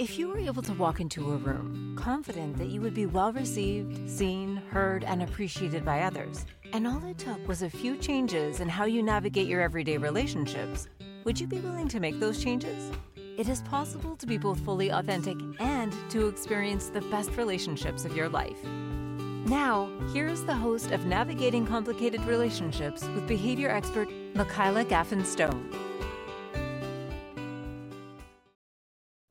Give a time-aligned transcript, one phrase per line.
[0.00, 3.34] If you were able to walk into a room confident that you would be well
[3.34, 8.60] received, seen, heard, and appreciated by others, and all it took was a few changes
[8.60, 10.88] in how you navigate your everyday relationships,
[11.24, 12.90] would you be willing to make those changes?
[13.36, 18.16] It is possible to be both fully authentic and to experience the best relationships of
[18.16, 18.64] your life.
[18.64, 25.89] Now, here is the host of Navigating Complicated Relationships with behavior expert Michaela Gaffen Stone.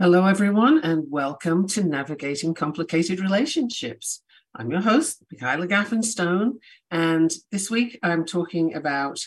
[0.02, 4.22] Hello, everyone, and welcome to Navigating Complicated Relationships.
[4.56, 6.60] I'm your host, Michaela Gaffen Stone,
[6.90, 9.20] and this week I'm talking about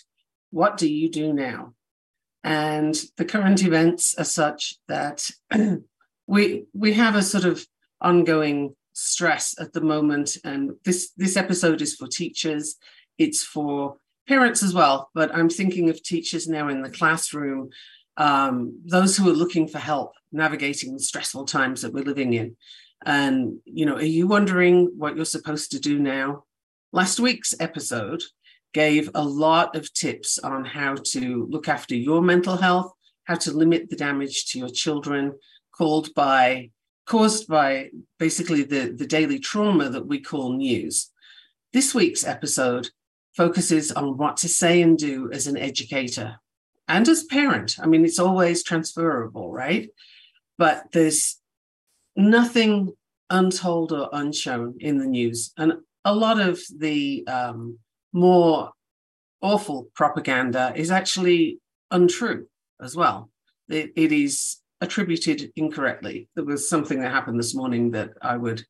[0.50, 1.74] what do you do now?
[2.42, 5.30] And the current events are such that
[6.26, 7.66] we we have a sort of
[8.00, 12.76] ongoing stress at the moment, and this this episode is for teachers.
[13.18, 17.68] It's for parents as well, but I'm thinking of teachers now in the classroom
[18.16, 22.56] um, those who are looking for help navigating the stressful times that we're living in.
[23.04, 26.44] And, you know, are you wondering what you're supposed to do now?
[26.92, 28.22] Last week's episode
[28.72, 32.92] gave a lot of tips on how to look after your mental health,
[33.24, 35.32] how to limit the damage to your children
[35.76, 36.70] called by
[37.04, 41.10] caused by basically the, the daily trauma that we call news.
[41.72, 42.90] This week's episode
[43.36, 46.36] focuses on what to say and do as an educator
[46.88, 47.76] and as parent.
[47.80, 49.88] I mean, it's always transferable, right?
[50.58, 51.40] But there's
[52.16, 52.92] nothing
[53.30, 55.52] untold or unshown in the news.
[55.56, 57.78] And a lot of the um,
[58.12, 58.72] more
[59.40, 61.58] awful propaganda is actually
[61.90, 62.46] untrue
[62.80, 63.30] as well.
[63.68, 66.28] it, it is attributed incorrectly.
[66.34, 68.64] There was something that happened this morning that I would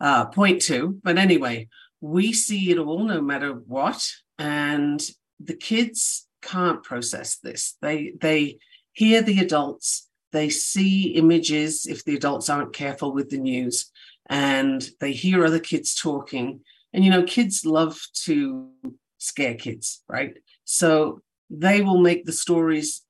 [0.00, 0.98] uh, point to.
[1.02, 1.68] But anyway,
[2.00, 4.06] we see it all no matter what.
[4.38, 5.02] And
[5.38, 7.76] the kids can't process this.
[7.80, 8.58] They they
[8.92, 13.90] hear the adults, they see images if the adults aren't careful with the news,
[14.26, 16.60] and they hear other kids talking.
[16.92, 18.70] And you know, kids love to
[19.18, 20.34] scare kids, right?
[20.64, 23.02] So they will make the stories,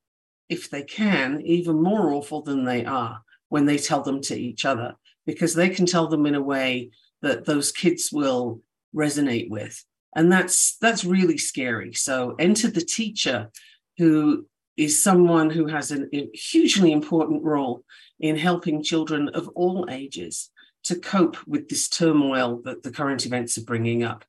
[0.49, 4.65] if they can, even more awful than they are when they tell them to each
[4.65, 6.89] other, because they can tell them in a way
[7.21, 8.61] that those kids will
[8.95, 9.83] resonate with
[10.15, 11.93] and that's that's really scary.
[11.93, 13.51] So enter the teacher
[13.97, 17.83] who is someone who has an, a hugely important role
[18.19, 20.49] in helping children of all ages
[20.85, 24.23] to cope with this turmoil that the current events are bringing up.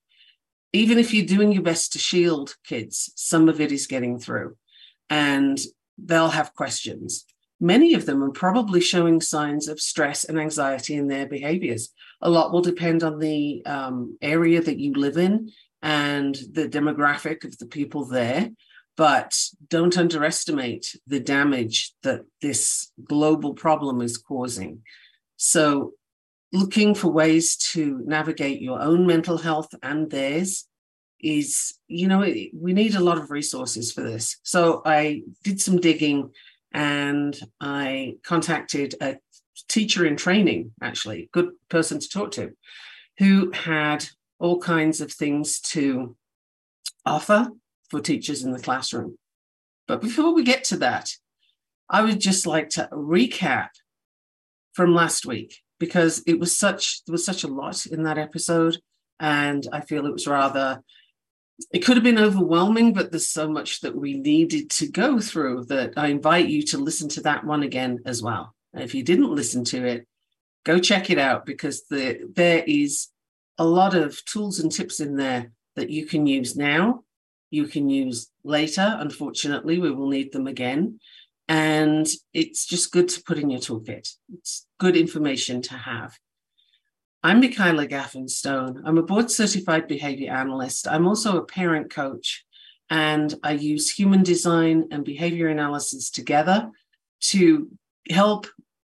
[0.73, 4.57] Even if you're doing your best to shield kids some of it is getting through
[5.09, 5.59] and
[5.99, 7.25] they'll have questions.
[7.59, 11.89] Many of them are probably showing signs of stress and anxiety in their behaviors.
[12.21, 15.51] A lot will depend on the um, area that you live in
[15.83, 18.51] and the demographic of the people there.
[18.97, 19.39] But
[19.69, 24.83] don't underestimate the damage that this global problem is causing.
[25.37, 25.93] So,
[26.53, 30.67] looking for ways to navigate your own mental health and theirs
[31.21, 34.39] is, you know, we need a lot of resources for this.
[34.43, 36.31] So, I did some digging
[36.73, 39.17] and I contacted a
[39.69, 42.53] teacher in training, actually, good person to talk to,
[43.19, 44.07] who had
[44.39, 46.17] all kinds of things to
[47.05, 47.51] offer
[47.91, 49.17] for teachers in the classroom.
[49.87, 51.11] But before we get to that,
[51.89, 53.69] I would just like to recap
[54.73, 58.79] from last week because it was such there was such a lot in that episode
[59.21, 60.83] and I feel it was rather
[61.73, 65.67] it could have been overwhelming but there's so much that we needed to go through
[65.67, 68.55] that I invite you to listen to that one again as well.
[68.75, 70.07] And if you didn't listen to it,
[70.65, 73.09] go check it out because the there is
[73.59, 77.05] a lot of tools and tips in there that you can use now,
[77.51, 78.97] you can use later.
[78.99, 81.01] Unfortunately, we will need them again.
[81.49, 84.15] And it's just good to put in your toolkit.
[84.35, 86.19] It's good information to have.
[87.23, 88.83] I'm Michaela Gaffen Stone.
[88.85, 90.87] I'm a board certified behavior analyst.
[90.87, 92.45] I'm also a parent coach,
[92.91, 96.71] and I use human design and behavior analysis together
[97.23, 97.69] to
[98.11, 98.47] help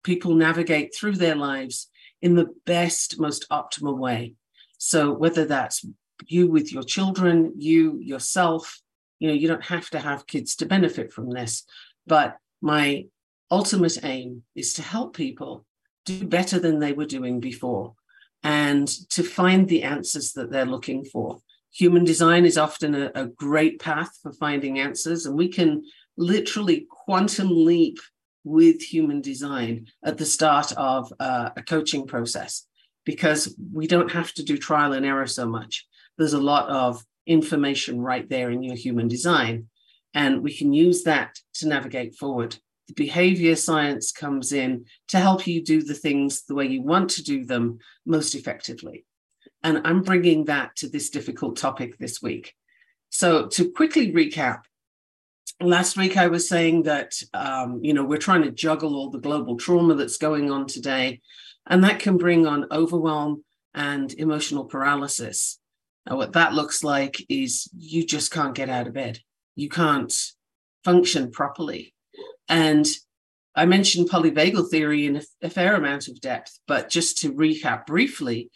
[0.03, 1.89] people navigate through their lives
[2.21, 4.35] in the best, most optimal way.
[4.83, 5.85] So whether that's
[6.25, 8.81] you with your children, you yourself,
[9.19, 11.65] you know, you don't have to have kids to benefit from this.
[12.07, 13.05] But my
[13.51, 15.67] ultimate aim is to help people
[16.07, 17.93] do better than they were doing before
[18.41, 21.37] and to find the answers that they're looking for.
[21.71, 25.83] Human design is often a, a great path for finding answers, and we can
[26.17, 27.99] literally quantum leap
[28.43, 32.65] with human design at the start of uh, a coaching process
[33.05, 35.87] because we don't have to do trial and error so much.
[36.17, 39.67] There's a lot of information right there in your human design.
[40.13, 42.57] And we can use that to navigate forward
[42.87, 47.11] The behavior science comes in to help you do the things the way you want
[47.11, 49.05] to do them most effectively.
[49.63, 52.53] And I'm bringing that to this difficult topic this week.
[53.09, 54.61] So, to quickly recap,
[55.61, 59.19] last week I was saying that, um, you know, we're trying to juggle all the
[59.19, 61.21] global trauma that's going on today,
[61.67, 63.43] and that can bring on overwhelm
[63.73, 65.59] and emotional paralysis.
[66.05, 69.19] Now, what that looks like is you just can't get out of bed.
[69.55, 70.13] You can't
[70.83, 71.93] function properly.
[72.49, 72.87] And
[73.55, 77.85] I mentioned polyvagal theory in a, a fair amount of depth, but just to recap
[77.85, 78.49] briefly,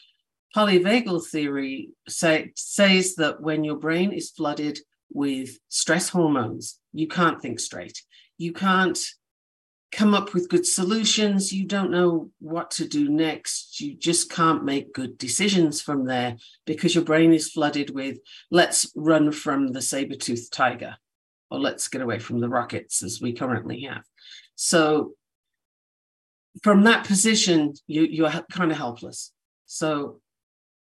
[0.55, 4.79] polyvagal theory say, says that when your brain is flooded
[5.11, 8.01] with stress hormones, you can't think straight.
[8.37, 8.97] You can't
[9.95, 11.53] come up with good solutions.
[11.53, 13.79] You don't know what to do next.
[13.79, 18.17] You just can't make good decisions from there because your brain is flooded with
[18.51, 20.97] let's run from the saber toothed tiger
[21.49, 24.03] or let's get away from the rockets as we currently have.
[24.55, 25.13] So,
[26.61, 29.31] from that position, you, you're kind of helpless.
[29.65, 30.19] So,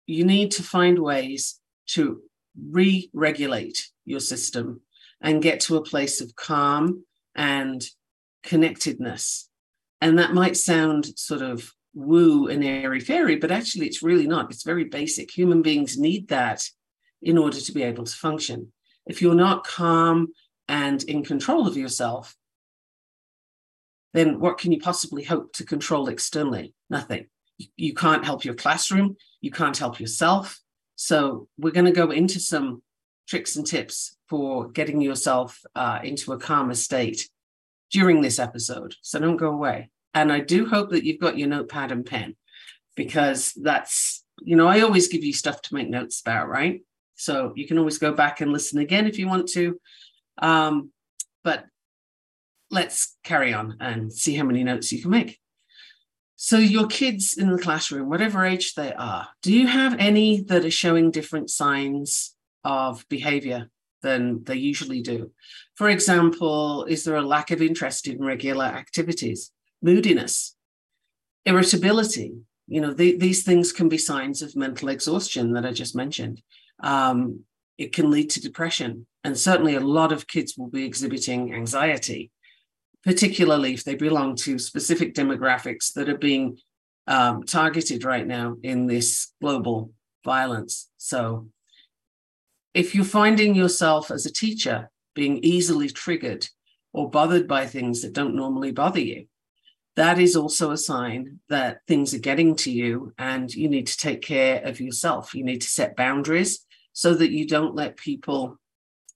[0.07, 2.21] you need to find ways to
[2.69, 4.81] re regulate your system
[5.19, 7.03] and get to a place of calm
[7.35, 7.85] and
[8.43, 9.49] connectedness.
[10.01, 14.51] And that might sound sort of woo and airy fairy, but actually it's really not.
[14.51, 15.31] It's very basic.
[15.31, 16.63] Human beings need that
[17.21, 18.71] in order to be able to function.
[19.05, 20.29] If you're not calm
[20.67, 22.35] and in control of yourself,
[24.13, 26.73] then what can you possibly hope to control externally?
[26.89, 27.27] Nothing.
[27.77, 29.15] You can't help your classroom.
[29.39, 30.59] You can't help yourself.
[30.95, 32.81] So we're going to go into some
[33.27, 37.29] tricks and tips for getting yourself uh, into a calmer state
[37.91, 38.95] during this episode.
[39.01, 39.89] So don't go away.
[40.13, 42.35] And I do hope that you've got your notepad and pen
[42.95, 46.81] because that's, you know, I always give you stuff to make notes about, right?
[47.15, 49.79] So you can always go back and listen again if you want to.
[50.41, 50.91] Um,
[51.43, 51.65] but
[52.69, 55.39] let's carry on and see how many notes you can make.
[56.35, 60.65] So, your kids in the classroom, whatever age they are, do you have any that
[60.65, 63.69] are showing different signs of behavior
[64.01, 65.31] than they usually do.
[65.75, 69.51] For example, is there a lack of interest in regular activities,
[69.81, 70.55] moodiness,
[71.45, 72.33] irritability?
[72.67, 76.41] You know, the, these things can be signs of mental exhaustion that I just mentioned.
[76.81, 77.41] Um,
[77.77, 79.07] it can lead to depression.
[79.23, 82.31] And certainly a lot of kids will be exhibiting anxiety,
[83.03, 86.57] particularly if they belong to specific demographics that are being
[87.07, 89.91] um, targeted right now in this global
[90.23, 90.89] violence.
[90.97, 91.49] So
[92.73, 96.47] if you're finding yourself as a teacher being easily triggered
[96.93, 99.25] or bothered by things that don't normally bother you,
[99.95, 103.97] that is also a sign that things are getting to you and you need to
[103.97, 105.35] take care of yourself.
[105.35, 108.57] You need to set boundaries so that you don't let people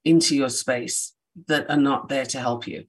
[0.03, 1.13] into your space
[1.47, 2.85] that are not there to help you.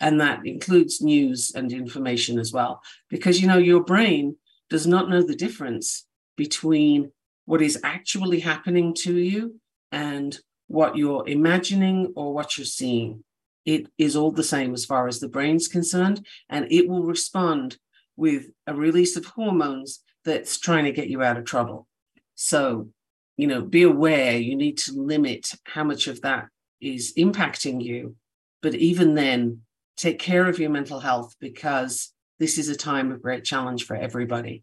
[0.00, 2.80] And that includes news and information as well.
[3.10, 4.36] Because, you know, your brain
[4.70, 6.06] does not know the difference
[6.36, 7.10] between
[7.46, 9.60] what is actually happening to you
[9.92, 13.24] and what you're imagining or what you're seeing.
[13.64, 17.78] It is all the same as far as the brain's concerned, and it will respond
[18.16, 21.86] with a release of hormones that's trying to get you out of trouble.
[22.34, 22.90] So,
[23.36, 26.48] you know, be aware you need to limit how much of that
[26.80, 28.16] is impacting you.
[28.62, 29.62] But even then,
[29.96, 33.96] take care of your mental health because this is a time of great challenge for
[33.96, 34.62] everybody.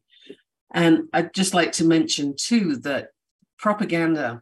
[0.73, 3.09] And I'd just like to mention, too, that
[3.57, 4.41] propaganda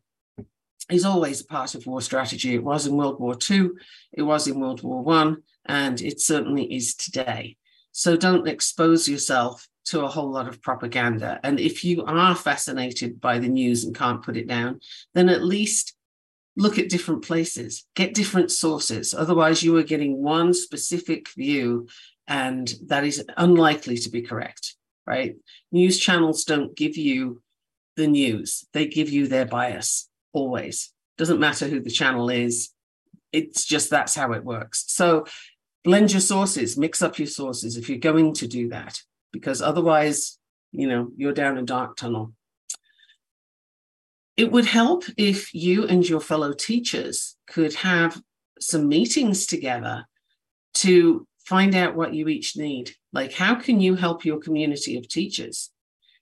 [0.90, 2.56] is always a part of war strategy.
[2.56, 3.70] It was in World War II,
[4.12, 7.58] it was in World War One, and it certainly is today.
[7.92, 11.40] So don't expose yourself to a whole lot of propaganda.
[11.44, 14.80] And if you are fascinated by the news and can't put it down,
[15.14, 15.94] then at least
[16.56, 19.14] look at different places, get different sources.
[19.14, 21.88] Otherwise, you are getting one specific view,
[22.28, 24.76] and that is unlikely to be correct,
[25.06, 25.36] right?
[25.72, 27.42] News channels don't give you
[27.96, 30.92] the news, they give you their bias always.
[31.18, 32.72] Doesn't matter who the channel is.
[33.32, 34.86] It's just that's how it works.
[34.88, 35.26] So
[35.84, 40.38] blend your sources, mix up your sources if you're going to do that, because otherwise,
[40.72, 42.34] you know, you're down a dark tunnel.
[44.36, 48.22] It would help if you and your fellow teachers could have
[48.60, 50.06] some meetings together
[50.76, 52.92] to find out what you each need.
[53.12, 55.70] Like, how can you help your community of teachers?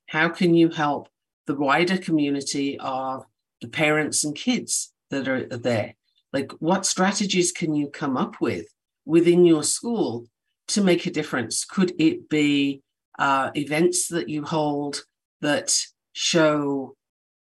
[0.08, 1.08] How can you help
[1.48, 3.26] the wider community of
[3.62, 5.96] the parents and kids that are there.
[6.34, 8.68] Like, what strategies can you come up with
[9.06, 10.26] within your school
[10.70, 11.66] to make a difference?
[11.66, 12.82] Could it be
[13.20, 15.04] uh, events that you hold
[15.42, 15.78] that
[16.14, 16.96] show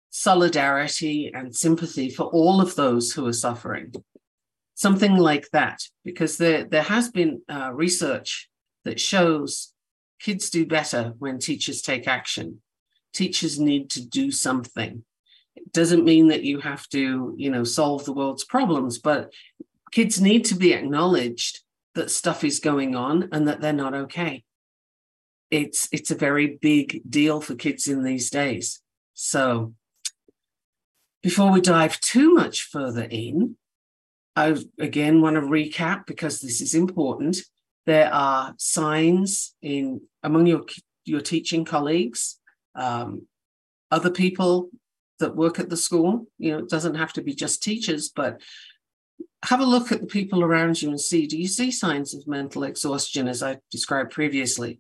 [0.10, 3.94] solidarity and sympathy for all of those who are suffering?
[4.76, 8.50] something like that, because there, there has been uh, research
[8.86, 9.74] that shows
[10.20, 12.62] kids do better when teachers take action.
[13.14, 15.04] Teachers need to do something.
[15.56, 19.32] It doesn't mean that you have to, you know, solve the world's problems, but
[19.92, 21.60] kids need to be acknowledged
[21.96, 24.44] that stuff is going on and that they're not okay.
[25.52, 28.82] It's it's a very big deal for kids in these days.
[29.14, 29.76] So
[31.22, 33.56] before we dive too much further in,
[34.36, 37.38] I again want to recap because this is important.
[37.86, 40.64] There are signs in among your
[41.06, 42.40] your teaching colleagues,
[42.74, 43.28] um,
[43.92, 44.70] other people
[45.20, 46.28] that work at the school.
[46.38, 48.42] You know, it doesn't have to be just teachers, but
[49.46, 52.28] have a look at the people around you and see do you see signs of
[52.28, 54.80] mental exhaustion as I described previously?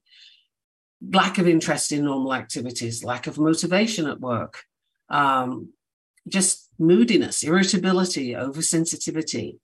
[1.11, 4.63] Lack of interest in normal activities, lack of motivation at work,
[5.09, 5.73] um,
[6.29, 9.57] just moodiness, irritability, oversensitivity,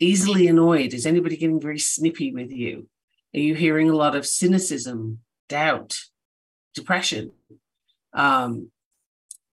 [0.00, 0.92] easily annoyed.
[0.92, 2.88] Is anybody getting very snippy with you?
[3.34, 5.96] Are you hearing a lot of cynicism, doubt,
[6.74, 7.30] depression?
[8.12, 8.71] Um,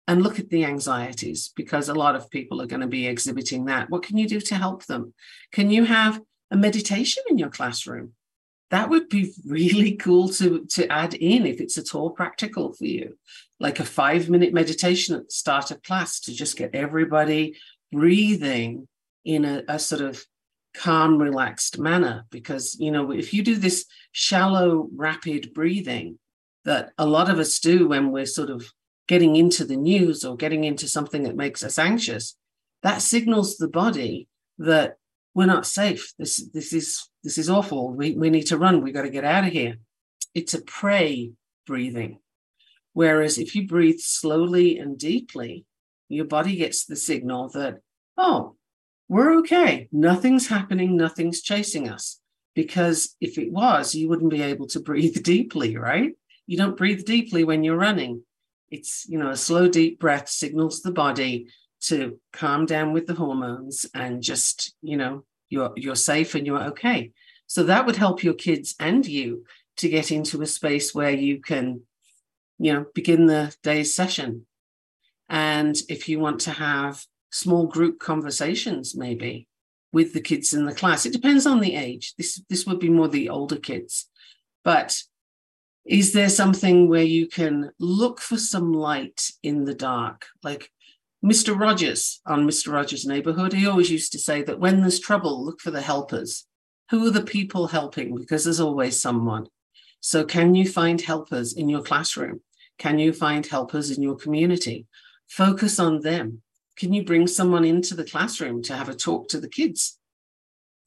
[0.07, 3.65] and look at the anxieties because a lot of people are going to be exhibiting
[3.65, 3.89] that.
[3.89, 5.13] What can you do to help them?
[5.51, 6.21] Can you have
[6.51, 8.13] a meditation in your classroom?
[8.71, 12.85] That would be really cool to, to add in if it's at all practical for
[12.85, 13.17] you
[13.59, 17.55] like a five minute meditation at the start of class to just get everybody
[17.91, 18.87] breathing
[19.23, 20.23] in a, a, sort of
[20.75, 22.25] calm, relaxed manner.
[22.29, 26.19] Because, you know, if you do this shallow, rapid breathing
[26.65, 28.69] that a lot of us do when we're sort of
[29.07, 32.37] getting into the news or getting into something that makes us anxious,
[32.83, 34.97] that signals the body that
[35.33, 36.13] we're not safe.
[36.17, 37.91] This, this is this is awful.
[37.91, 38.81] We, we need to run.
[38.81, 39.77] We got to get out of here.
[40.33, 41.31] It's a prey
[41.65, 42.19] breathing.
[42.93, 45.65] Whereas if you breathe slowly and deeply,
[46.07, 47.79] your body gets the signal that,
[48.15, 48.55] oh,
[49.09, 49.89] we're okay.
[49.91, 50.95] Nothing's happening.
[50.95, 52.19] Nothing's chasing us.
[52.53, 56.13] Because if it was, you wouldn't be able to breathe deeply, right?
[56.47, 58.23] You don't breathe deeply when you're running.
[58.69, 61.47] It's, you know, a slow, deep breath signals the body
[61.81, 66.63] to calm down with the hormones and just, you know, you're you're safe and you're
[66.63, 67.11] okay.
[67.47, 69.45] So that would help your kids and you
[69.77, 71.81] to get into a space where you can
[72.57, 74.45] you know, begin the day's session.
[75.29, 79.47] And if you want to have small group conversations, maybe
[79.91, 82.13] with the kids in the class, it depends on the age.
[82.17, 84.09] This this would be more the older kids,
[84.63, 85.01] but
[85.85, 90.71] is there something where you can look for some light in the dark, like
[91.23, 91.57] Mr.
[91.57, 92.73] Rogers on Mr.
[92.73, 93.53] Rogers' Neighborhood?
[93.53, 96.47] He always used to say that when there's trouble, look for the helpers.
[96.89, 98.15] Who are the people helping?
[98.15, 99.47] Because there's always someone.
[99.99, 102.41] So, can you find helpers in your classroom?
[102.77, 104.87] Can you find helpers in your community?
[105.27, 106.41] Focus on them.
[106.77, 109.97] Can you bring someone into the classroom to have a talk to the kids?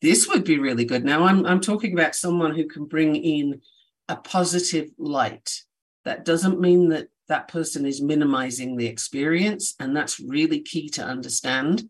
[0.03, 1.05] This would be really good.
[1.05, 3.61] Now, I'm, I'm talking about someone who can bring in
[4.09, 5.63] a positive light.
[6.05, 9.75] That doesn't mean that that person is minimizing the experience.
[9.79, 11.85] And that's really key to understand.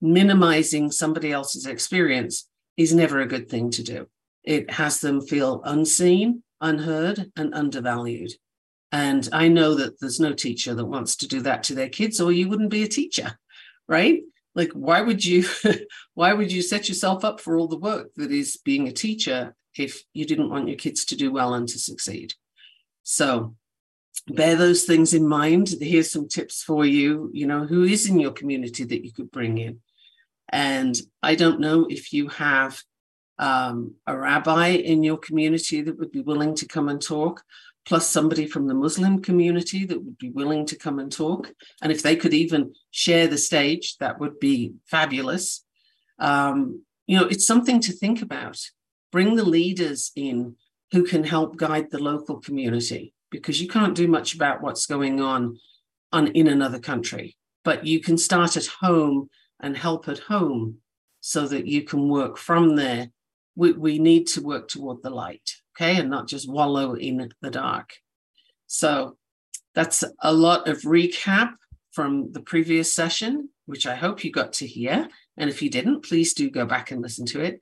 [0.00, 4.06] Minimizing somebody else's experience is never a good thing to do.
[4.42, 8.32] It has them feel unseen, unheard, and undervalued.
[8.92, 12.20] And I know that there's no teacher that wants to do that to their kids,
[12.20, 13.38] or you wouldn't be a teacher,
[13.88, 14.22] right?
[14.54, 15.44] Like, why would you
[16.14, 19.54] why would you set yourself up for all the work that is being a teacher
[19.76, 22.34] if you didn't want your kids to do well and to succeed?
[23.02, 23.56] So
[24.28, 25.74] bear those things in mind.
[25.80, 29.30] Here's some tips for you, you know, who is in your community that you could
[29.30, 29.80] bring in.
[30.50, 32.80] And I don't know if you have
[33.38, 37.42] um, a rabbi in your community that would be willing to come and talk,
[37.84, 41.52] plus somebody from the Muslim community that would be willing to come and talk.
[41.82, 45.64] And if they could even share the stage, that would be fabulous.
[46.18, 48.60] Um, you know, it's something to think about.
[49.14, 50.56] Bring the leaders in
[50.90, 55.20] who can help guide the local community because you can't do much about what's going
[55.20, 55.56] on,
[56.10, 59.30] on in another country, but you can start at home
[59.60, 60.78] and help at home
[61.20, 63.10] so that you can work from there
[63.56, 67.50] we, we need to work toward the light, okay, and not just wallow in the
[67.50, 67.94] dark.
[68.66, 69.16] So
[69.74, 71.54] that's a lot of recap
[71.92, 75.08] from the previous session, which I hope you got to hear.
[75.36, 77.60] And if you didn't, please do go back and listen to it.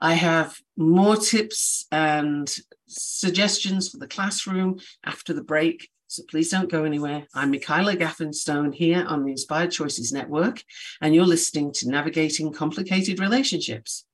[0.00, 2.54] I have more tips and
[2.86, 5.88] suggestions for the classroom after the break.
[6.08, 7.26] So please don't go anywhere.
[7.34, 10.62] I'm Michaela Gaffen Stone here on the Inspired Choices Network,
[11.00, 14.04] and you're listening to Navigating Complicated Relationships.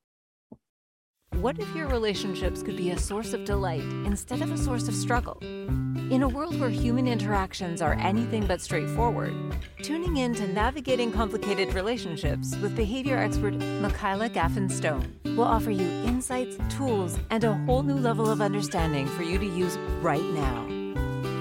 [1.41, 4.95] What if your relationships could be a source of delight instead of a source of
[4.95, 5.39] struggle?
[6.12, 9.33] In a world where human interactions are anything but straightforward,
[9.83, 15.87] tuning in to Navigating Complicated Relationships with behavior expert Michaela Gaffen Stone will offer you
[16.04, 20.66] insights, tools, and a whole new level of understanding for you to use right now.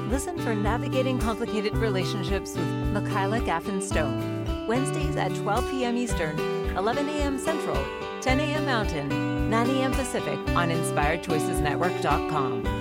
[0.10, 5.98] Listen for Navigating Complicated Relationships with Michaela Gaffen Stone, Wednesdays at 12 p.m.
[5.98, 6.40] Eastern,
[6.78, 7.38] 11 a.m.
[7.38, 7.86] Central,
[8.22, 8.66] 10 a.m.
[8.66, 9.92] Mountain, 9 a.m.
[9.92, 12.81] Pacific on InspiredChoicesNetwork.com.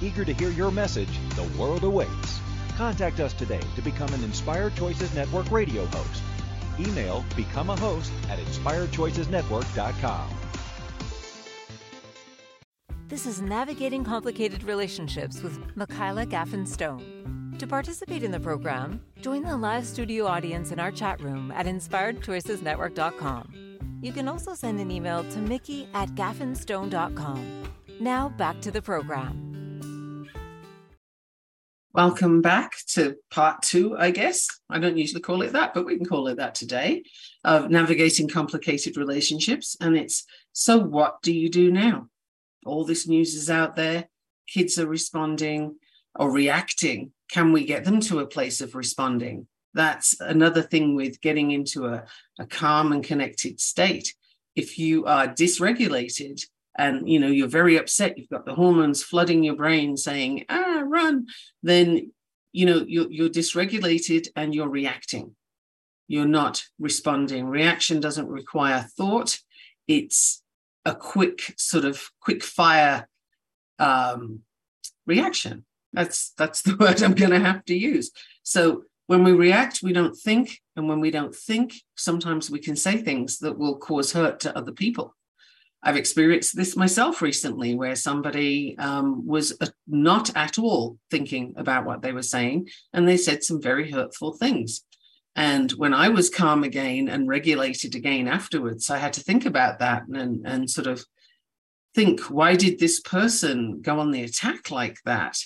[0.00, 2.40] Eager to hear your message, the world awaits.
[2.76, 6.22] Contact us today to become an Inspired Choices Network radio host.
[6.78, 10.28] Email become a host at inspiredchoicesnetwork.com.
[13.08, 17.56] This is Navigating Complicated Relationships with Michaela Gaffen Stone.
[17.58, 21.66] To participate in the program, join the live studio audience in our chat room at
[21.66, 23.98] inspiredchoicesnetwork.com.
[24.00, 27.64] You can also send an email to mickey at gaffinstone.com.
[27.98, 29.47] Now back to the program.
[31.94, 34.46] Welcome back to part two, I guess.
[34.68, 37.02] I don't usually call it that, but we can call it that today
[37.44, 39.74] of navigating complicated relationships.
[39.80, 42.08] And it's so, what do you do now?
[42.66, 44.06] All this news is out there.
[44.46, 45.76] Kids are responding
[46.14, 47.12] or reacting.
[47.30, 49.46] Can we get them to a place of responding?
[49.72, 52.04] That's another thing with getting into a,
[52.38, 54.14] a calm and connected state.
[54.54, 56.42] If you are dysregulated,
[56.78, 60.82] and you know you're very upset you've got the hormones flooding your brain saying ah
[60.86, 61.26] run
[61.62, 62.10] then
[62.52, 65.34] you know you're, you're dysregulated and you're reacting.
[66.06, 67.46] You're not responding.
[67.46, 69.38] Reaction doesn't require thought.
[69.86, 70.42] It's
[70.84, 73.08] a quick sort of quick fire
[73.78, 74.40] um,
[75.06, 75.64] reaction.
[75.92, 78.10] That's that's the word i'm going to have to use.
[78.42, 82.76] So when we react we don't think and when we don't think sometimes we can
[82.76, 85.14] say things that will cause hurt to other people
[85.82, 91.86] I've experienced this myself recently, where somebody um, was uh, not at all thinking about
[91.86, 94.84] what they were saying, and they said some very hurtful things.
[95.36, 99.78] And when I was calm again and regulated again afterwards, I had to think about
[99.78, 101.04] that and, and sort of
[101.94, 105.38] think, why did this person go on the attack like that?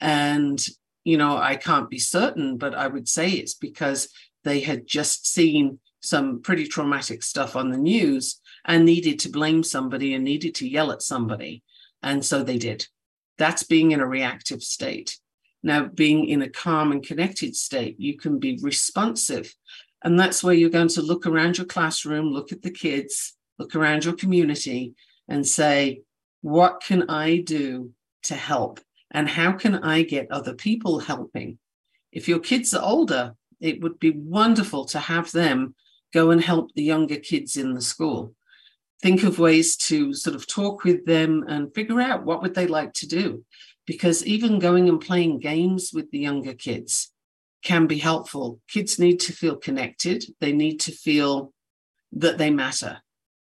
[0.00, 0.64] And,
[1.04, 4.08] you know, I can't be certain, but I would say it's because
[4.42, 9.62] they had just seen some pretty traumatic stuff on the news and needed to blame
[9.62, 11.62] somebody and needed to yell at somebody.
[12.02, 12.86] And so they did.
[13.38, 15.18] That's being in a reactive state.
[15.62, 19.54] Now, being in a calm and connected state, you can be responsive.
[20.04, 23.74] And that's where you're going to look around your classroom, look at the kids, look
[23.74, 24.94] around your community,
[25.28, 26.02] and say,
[26.42, 27.90] what can I do
[28.24, 28.80] to help?
[29.10, 31.58] And how can I get other people helping?
[32.12, 35.74] If your kids are older, it would be wonderful to have them
[36.12, 38.34] go and help the younger kids in the school.
[39.02, 42.66] Think of ways to sort of talk with them and figure out what would they
[42.66, 43.44] like to do
[43.86, 47.10] because even going and playing games with the younger kids
[47.62, 48.60] can be helpful.
[48.68, 50.24] Kids need to feel connected.
[50.40, 51.52] They need to feel
[52.12, 52.98] that they matter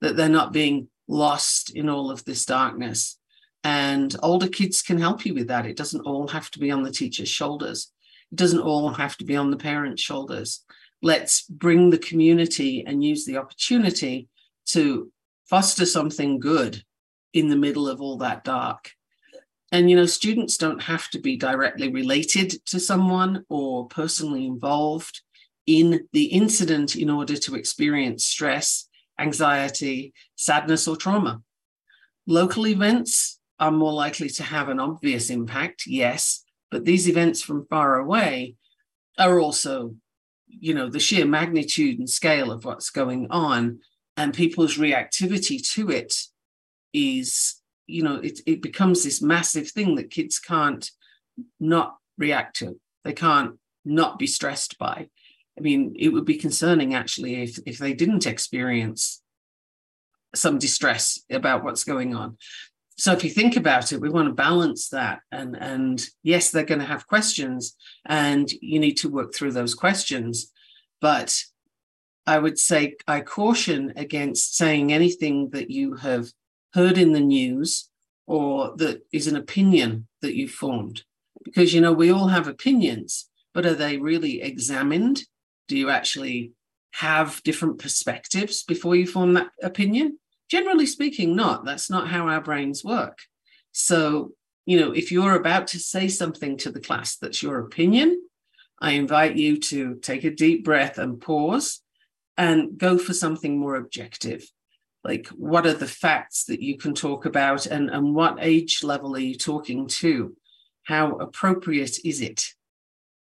[0.03, 3.17] that they're not being lost in all of this darkness.
[3.63, 5.65] And older kids can help you with that.
[5.65, 7.89] It doesn't all have to be on the teacher's shoulders.
[8.29, 10.65] It doesn't all have to be on the parents shoulders
[11.03, 14.29] let's bring the community and use the opportunity
[14.65, 15.11] to
[15.47, 16.81] foster something good
[17.33, 18.91] in the middle of all that dark.
[19.71, 25.21] And, you know, students don't have to be directly related to someone or personally involved
[25.65, 28.87] in the incident in order to experience stress,
[29.19, 31.41] anxiety, sadness, or trauma.
[32.27, 37.65] Local events are more likely to have an obvious impact, yes, but these events from
[37.65, 38.55] far away
[39.17, 39.95] are also,
[40.59, 43.79] you know, the sheer magnitude and scale of what's going on
[44.17, 46.15] and people's reactivity to it
[46.93, 47.55] is
[47.87, 50.91] you know it, it becomes this massive thing that kids can't
[51.59, 52.79] not react to.
[53.03, 55.07] They can't not be stressed by.
[55.57, 59.21] I mean it would be concerning actually if if they didn't experience
[60.35, 62.37] some distress about what's going on
[62.97, 66.63] so if you think about it we want to balance that and and yes they're
[66.63, 67.75] going to have questions
[68.05, 70.51] and you need to work through those questions
[71.01, 71.43] but
[72.25, 76.29] I would say I caution against saying anything that you have
[76.73, 77.89] heard in the news
[78.25, 81.03] or that is an opinion that you formed.
[81.43, 85.23] Because, you know, we all have opinions, but are they really examined?
[85.67, 86.53] Do you actually
[86.91, 90.19] have different perspectives before you form that opinion?
[90.53, 91.65] Generally speaking, not.
[91.65, 93.17] That's not how our brains work.
[93.71, 94.33] So,
[94.67, 98.21] you know, if you're about to say something to the class that's your opinion,
[98.79, 101.81] I invite you to take a deep breath and pause
[102.37, 104.45] and go for something more objective.
[105.03, 109.15] Like, what are the facts that you can talk about, and, and what age level
[109.15, 110.37] are you talking to?
[110.83, 112.45] How appropriate is it?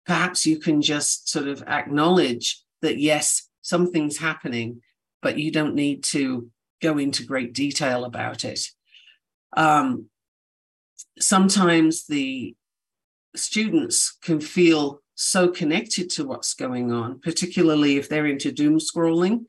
[0.06, 4.80] Perhaps you can just sort of acknowledge that, yes, something's happening,
[5.20, 8.60] but you don't need to go into great detail about it.
[9.56, 10.06] Um,
[11.18, 12.54] sometimes the
[13.36, 19.44] students can feel so connected to what's going on, particularly if they're into doom scrolling.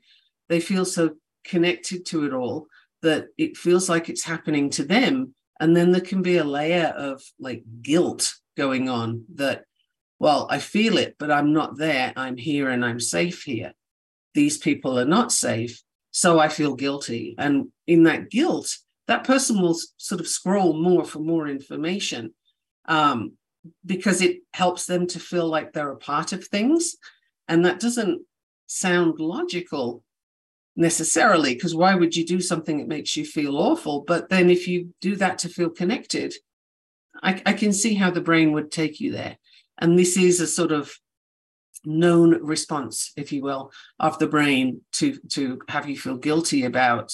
[0.49, 1.11] They feel so
[1.45, 2.67] connected to it all
[3.01, 5.33] that it feels like it's happening to them.
[5.59, 9.63] And then there can be a layer of like guilt going on that,
[10.19, 12.13] well, I feel it, but I'm not there.
[12.15, 13.73] I'm here and I'm safe here.
[14.33, 15.81] These people are not safe.
[16.11, 17.35] So I feel guilty.
[17.37, 22.33] And in that guilt, that person will sort of scroll more for more information.
[22.85, 23.33] Um,
[23.85, 26.95] because it helps them to feel like they're a part of things.
[27.47, 28.21] And that doesn't
[28.65, 30.03] sound logical
[30.75, 34.01] necessarily, because why would you do something that makes you feel awful?
[34.01, 36.33] But then if you do that to feel connected,
[37.21, 39.37] I, I can see how the brain would take you there.
[39.77, 40.91] And this is a sort of
[41.85, 47.13] known response, if you will, of the brain to, to have you feel guilty about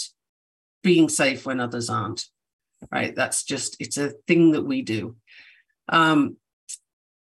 [0.84, 2.25] being safe when others aren't.
[2.91, 3.15] Right.
[3.15, 5.15] That's just, it's a thing that we do.
[5.89, 6.38] Um,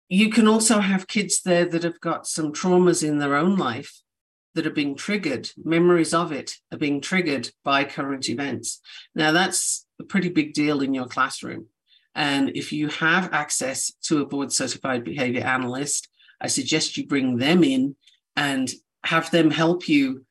[0.10, 4.02] you can also have kids there that have got some traumas in their own life
[4.56, 8.82] that are being triggered, memories of it are being triggered by current events.
[9.14, 11.68] Now, that's a pretty big deal in your classroom.
[12.16, 16.10] And if you have access to a board certified behavior analyst,
[16.42, 17.96] I suggest you bring them in
[18.36, 18.72] and
[19.04, 20.26] have them help you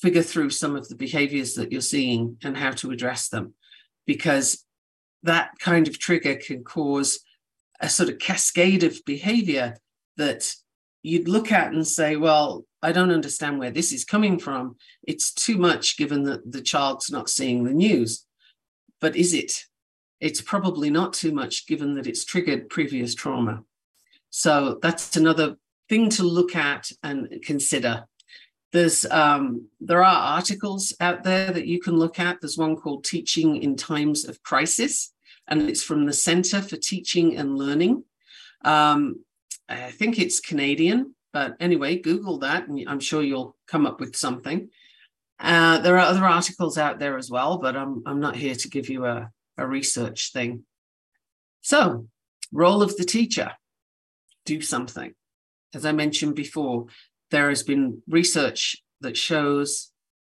[0.00, 3.54] figure through some of the behaviors that you're seeing and how to address them.
[4.06, 4.64] Because
[5.22, 7.20] that kind of trigger can cause
[7.80, 9.76] a sort of cascade of behavior
[10.16, 10.52] that
[11.02, 14.76] you'd look at and say, well, I don't understand where this is coming from.
[15.02, 18.24] It's too much given that the child's not seeing the news.
[19.00, 19.64] But is it?
[20.20, 23.62] It's probably not too much given that it's triggered previous trauma.
[24.30, 25.56] So that's another
[25.88, 28.06] thing to look at and consider.
[28.72, 32.40] There's um, there are articles out there that you can look at.
[32.40, 35.12] There's one called Teaching in Times of Crisis,
[35.46, 38.04] and it's from the Center for Teaching and Learning.
[38.64, 39.24] Um,
[39.68, 44.16] I think it's Canadian, but anyway, Google that, and I'm sure you'll come up with
[44.16, 44.68] something.
[45.40, 48.68] Uh, there are other articles out there as well, but I'm I'm not here to
[48.68, 50.64] give you a, a research thing.
[51.62, 52.06] So,
[52.52, 53.52] role of the teacher:
[54.48, 55.12] do something.
[55.74, 56.86] As I mentioned before,
[57.30, 59.92] there has been research that shows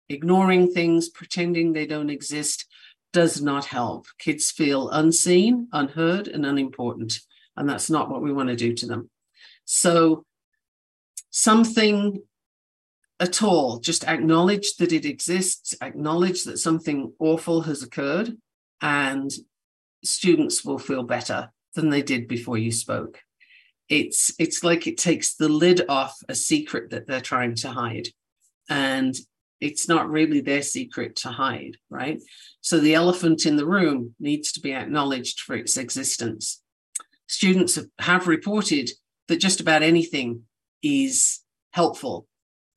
[0.08, 2.66] ignoring things, pretending they don't exist,
[3.12, 4.06] does not help.
[4.18, 7.20] Kids feel unseen, unheard, and unimportant.
[7.56, 9.10] And that's not what we want to do to them.
[9.64, 10.24] So,
[11.30, 12.22] something
[13.18, 18.36] at all, just acknowledge that it exists, acknowledge that something awful has occurred,
[18.80, 19.30] and
[20.04, 23.22] students will feel better than they did before you spoke.
[23.92, 28.08] It's, it's like it takes the lid off a secret that they're trying to hide.
[28.70, 29.14] And
[29.60, 32.20] it's not really their secret to hide, right?
[32.62, 36.62] So the elephant in the room needs to be acknowledged for its existence.
[37.28, 38.90] Students have reported
[39.28, 40.42] that just about anything
[40.82, 42.26] is helpful,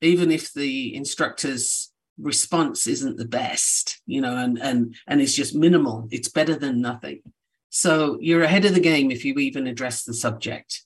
[0.01, 5.55] even if the instructor's response isn't the best, you know, and and and it's just
[5.55, 6.07] minimal.
[6.11, 7.21] It's better than nothing.
[7.69, 10.83] So you're ahead of the game if you even address the subject.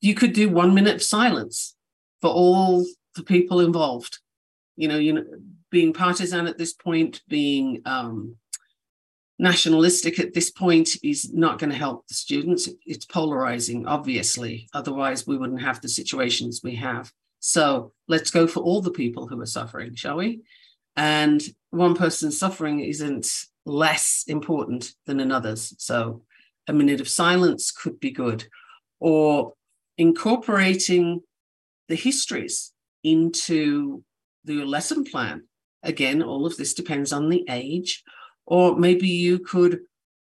[0.00, 1.74] You could do one minute of silence
[2.20, 2.84] for all
[3.14, 4.18] the people involved
[4.80, 5.24] you know, you know,
[5.70, 8.36] being partisan at this point, being um,
[9.38, 12.66] nationalistic at this point is not going to help the students.
[12.86, 14.70] It's polarizing, obviously.
[14.72, 17.12] Otherwise, we wouldn't have the situations we have.
[17.40, 20.40] So let's go for all the people who are suffering, shall we?
[20.96, 23.26] And one person's suffering isn't
[23.66, 25.74] less important than another's.
[25.76, 26.22] So
[26.68, 28.46] a minute of silence could be good.
[28.98, 29.52] Or
[30.00, 31.20] incorporating
[31.88, 32.72] the histories
[33.04, 34.02] into
[34.46, 35.42] the lesson plan.
[35.82, 38.02] Again, all of this depends on the age.
[38.46, 39.80] Or maybe you could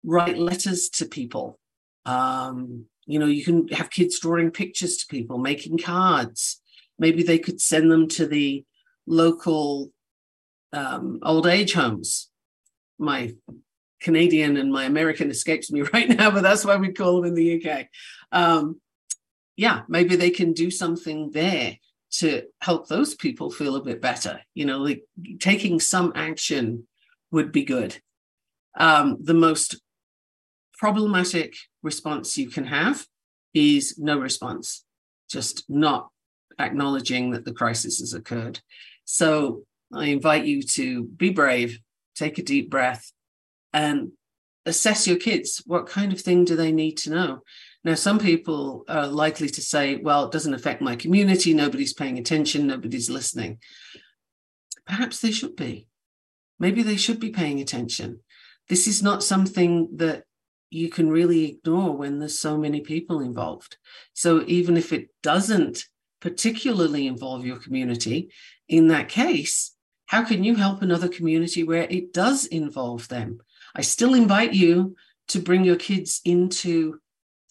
[0.04, 1.58] write letters to people.
[2.06, 6.62] Um, you know, you can have kids drawing pictures to people, making cards.
[7.00, 8.66] Maybe they could send them to the
[9.08, 9.92] local
[10.74, 12.30] um, old age homes.
[13.00, 13.36] My
[14.02, 17.36] Canadian and my American escapes me right now, but that's why we call them in
[17.36, 17.88] the UK.
[18.34, 18.82] Um,
[19.62, 21.78] yeah, maybe they can do something there
[22.13, 24.41] to help those people feel a bit better.
[24.56, 25.04] You know, like
[25.39, 26.88] taking some action
[27.30, 28.02] would be good.
[28.76, 29.80] Um, the most
[30.80, 33.06] problematic response you can have
[33.54, 34.84] is no response,
[35.30, 36.10] just not
[36.58, 38.62] acknowledging that the crisis has occurred.
[39.06, 39.62] So
[39.93, 41.78] I invite you to be brave,
[42.15, 43.12] take a deep breath,
[43.74, 44.13] and
[44.65, 45.62] assess your kids.
[45.67, 47.41] What kind of thing do they need to know?
[47.84, 51.54] Now, some people are likely to say, well, it doesn't affect my community.
[51.54, 52.67] Nobody's paying attention.
[52.67, 53.60] Nobody's listening.
[54.86, 55.88] Perhaps they should be.
[56.60, 58.20] Maybe they should be paying attention.
[58.70, 60.26] This is not something that
[60.70, 63.78] you can really ignore when there's so many people involved.
[64.13, 65.86] So even if it doesn't
[66.22, 68.30] particularly involve your community,
[68.70, 73.39] in that case, how can you help another community where it does involve them?
[73.76, 74.96] I still invite you
[75.30, 77.00] to bring your kids into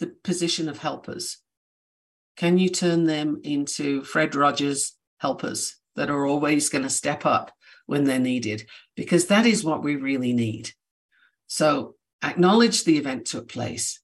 [0.00, 1.38] the position of helpers.
[2.36, 7.52] Can you turn them into Fred Rogers helpers that are always going to step up
[7.86, 8.66] when they're needed?
[8.96, 10.72] Because that is what we really need.
[11.46, 14.00] So acknowledge the event took place,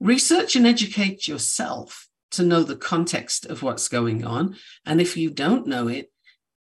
[0.00, 4.56] research and educate yourself to know the context of what's going on.
[4.84, 6.10] And if you don't know it,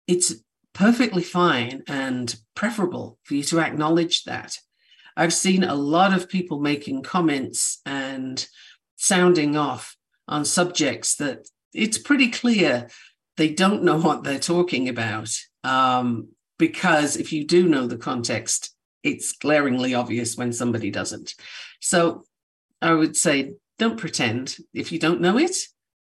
[0.07, 0.35] it's
[0.73, 4.59] perfectly fine and preferable for you to acknowledge that.
[5.19, 8.47] I've seen a lot of people making comments and
[8.95, 9.97] sounding off
[10.29, 12.89] on subjects that it's pretty clear
[13.37, 15.29] they don't know what they're talking about.
[15.65, 21.35] Um, because if you do know the context, it's glaringly obvious when somebody doesn't.
[21.81, 22.25] So
[22.81, 24.57] I would say, don't pretend.
[24.73, 25.57] If you don't know it,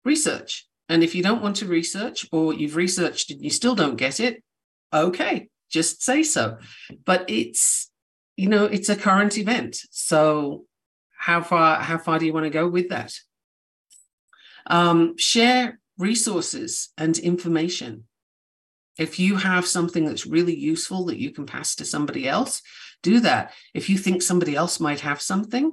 [0.05, 0.67] research.
[0.87, 4.21] And if you don't want to research or you've researched and you still don't get
[4.21, 4.41] it,
[4.93, 6.59] okay, just say so.
[7.05, 7.90] But it's
[8.41, 9.77] you know, it's a current event.
[9.91, 10.65] So
[11.15, 13.13] how far how far do you want to go with that?
[14.65, 18.05] Um, share resources and information.
[18.97, 22.63] If you have something that's really useful that you can pass to somebody else,
[23.03, 23.53] do that.
[23.75, 25.71] If you think somebody else might have something,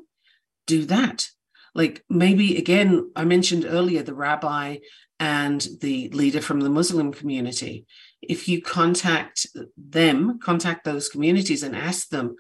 [0.67, 1.31] do that.
[1.75, 4.77] Like maybe again, I mentioned earlier the rabbi
[5.19, 7.87] and the leader from the Muslim community.
[8.21, 9.47] If you contact
[9.79, 12.37] them, contact those communities and ask them,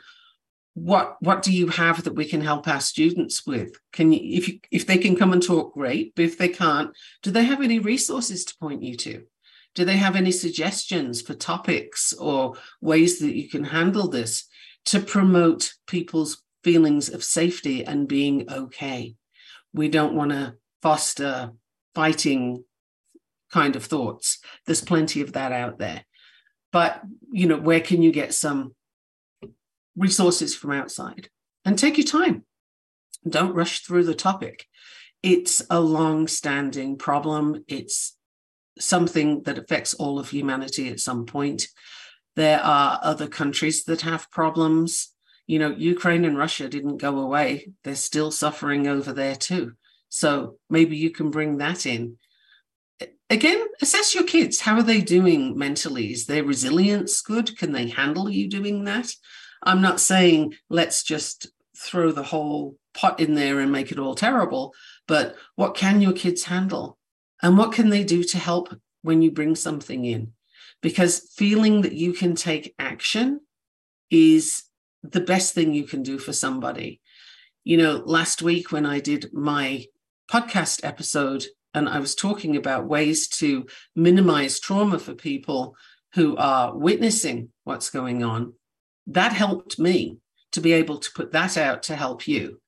[0.79, 3.79] what what do you have that we can help our students with?
[3.93, 6.91] Can you if you if they can come and talk great but if they can't
[7.23, 9.25] do they have any resources to point you to?
[9.75, 14.45] Do they have any suggestions for topics or ways that you can handle this
[14.87, 19.15] to promote people's feelings of safety and being okay?
[19.73, 21.53] We don't want to foster
[21.95, 22.65] fighting
[23.53, 24.39] kind of thoughts.
[24.67, 26.05] There's plenty of that out there.
[26.73, 28.75] But you know where can you get some
[29.99, 31.29] resources from outside
[31.65, 32.45] and take your time.
[33.29, 34.67] Don't rush through the topic.
[35.23, 37.65] It's a long standing problem.
[37.67, 38.17] It's
[38.79, 41.67] something that affects all of humanity at some point.
[42.37, 45.13] There are other countries that have problems.
[45.49, 49.73] You know, Ukraine and Russia didn't go away, they're still suffering over there too.
[50.09, 52.19] So maybe you can bring that in.
[53.31, 54.61] Again, assess your kids.
[54.61, 56.13] How are they doing mentally?
[56.13, 57.59] Is their resilience good?
[57.59, 59.11] Can they handle you doing that?
[59.63, 64.15] I'm not saying let's just throw the whole pot in there and make it all
[64.15, 64.75] terrible,
[65.07, 66.99] but what can your kids handle?
[67.43, 70.33] And what can they do to help when you bring something in?
[70.83, 73.41] Because feeling that you can take action
[74.11, 74.65] is
[75.03, 77.01] the best thing you can do for somebody.
[77.65, 79.85] You know, last week when I did my
[80.31, 81.45] podcast episode
[81.75, 85.77] and I was talking about ways to minimize trauma for people
[86.15, 88.55] who are witnessing what's going on,
[89.09, 90.19] that helped me
[90.53, 92.61] to be able to put that out to help you.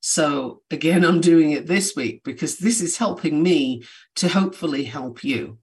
[0.00, 3.84] So again, I'm doing it this week because this is helping me
[4.16, 5.58] to hopefully help you.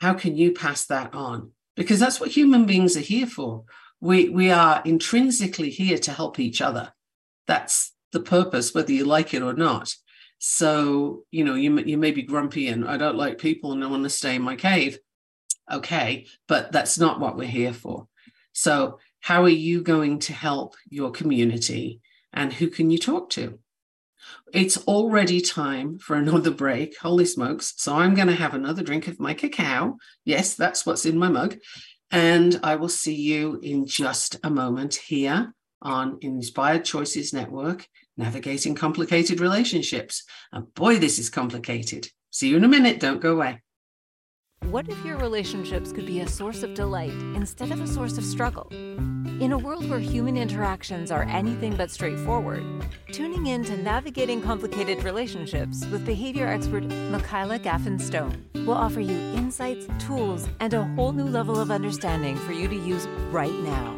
[0.00, 1.50] How can you pass that on?
[1.76, 3.64] Because that's what human beings are here for.
[4.00, 6.92] We, we are intrinsically here to help each other.
[7.46, 9.94] That's the purpose, whether you like it or not.
[10.38, 13.88] So, you know, you, you may be grumpy and I don't like people and I
[13.88, 14.98] want to stay in my cave.
[15.70, 18.08] Okay, but that's not what we're here for.
[18.52, 22.00] So how are you going to help your community
[22.32, 23.58] and who can you talk to?
[24.52, 26.98] It's already time for another break.
[26.98, 27.74] Holy smokes.
[27.76, 29.96] So I'm going to have another drink of my cacao.
[30.24, 31.56] Yes, that's what's in my mug.
[32.10, 38.74] And I will see you in just a moment here on Inspired Choices Network, Navigating
[38.74, 40.24] Complicated Relationships.
[40.52, 42.08] And boy, this is complicated.
[42.30, 43.00] See you in a minute.
[43.00, 43.60] Don't go away.
[44.66, 48.24] What if your relationships could be a source of delight instead of a source of
[48.24, 48.68] struggle?
[48.70, 52.62] In a world where human interactions are anything but straightforward,
[53.10, 59.16] tuning in to Navigating Complicated Relationships with behavior expert Michaela Gaffen Stone will offer you
[59.34, 63.96] insights, tools, and a whole new level of understanding for you to use right now.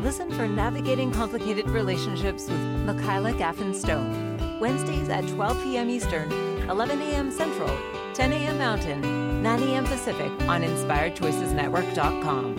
[0.00, 5.90] Listen for Navigating Complicated Relationships with Michaela Gaffen Stone, Wednesdays at 12 p.m.
[5.90, 6.32] Eastern,
[6.70, 7.30] 11 a.m.
[7.30, 7.70] Central,
[8.14, 8.58] 10 a.m.
[8.58, 9.84] Mountain, 9 a.m.
[9.84, 12.58] Pacific on InspiredChoicesNetwork.com.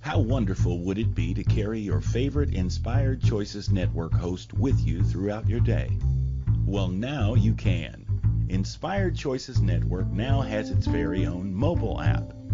[0.00, 5.02] How wonderful would it be to carry your favorite Inspired Choices Network host with you
[5.02, 5.90] throughout your day?
[6.66, 8.04] Well, now you can.
[8.50, 12.33] Inspired Choices Network now has its very own mobile app.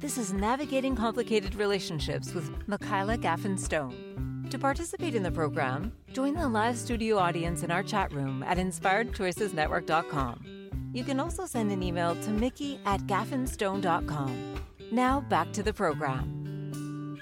[0.00, 4.46] This is Navigating Complicated Relationships with Michaela Gaffen Stone.
[4.48, 8.56] To participate in the program, join the live studio audience in our chat room at
[8.56, 10.90] inspiredchoicesnetwork.com.
[10.94, 14.54] You can also send an email to mikki at gaffenstone.com.
[14.90, 17.20] Now back to the program.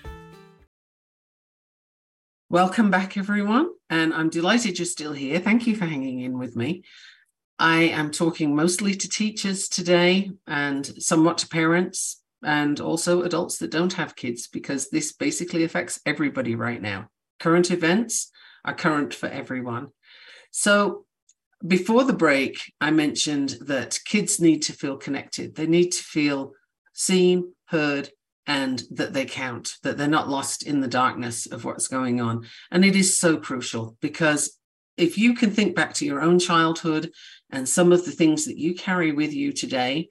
[2.49, 3.71] Welcome back, everyone.
[3.91, 5.41] And I'm delighted you're still here.
[5.41, 6.85] Thank you for hanging in with me.
[7.59, 13.71] I am talking mostly to teachers today and somewhat to parents and also adults that
[13.71, 17.09] don't have kids because this basically affects everybody right now.
[17.41, 18.31] Current events
[18.65, 19.89] are current for everyone.
[20.51, 21.05] So,
[21.67, 25.57] before the break, I mentioned that kids need to feel connected.
[25.57, 26.53] They need to feel
[26.93, 28.11] seen, heard,
[28.47, 32.47] and that they count, that they're not lost in the darkness of what's going on.
[32.71, 34.57] And it is so crucial because
[34.97, 37.11] if you can think back to your own childhood
[37.51, 40.09] and some of the things that you carry with you today,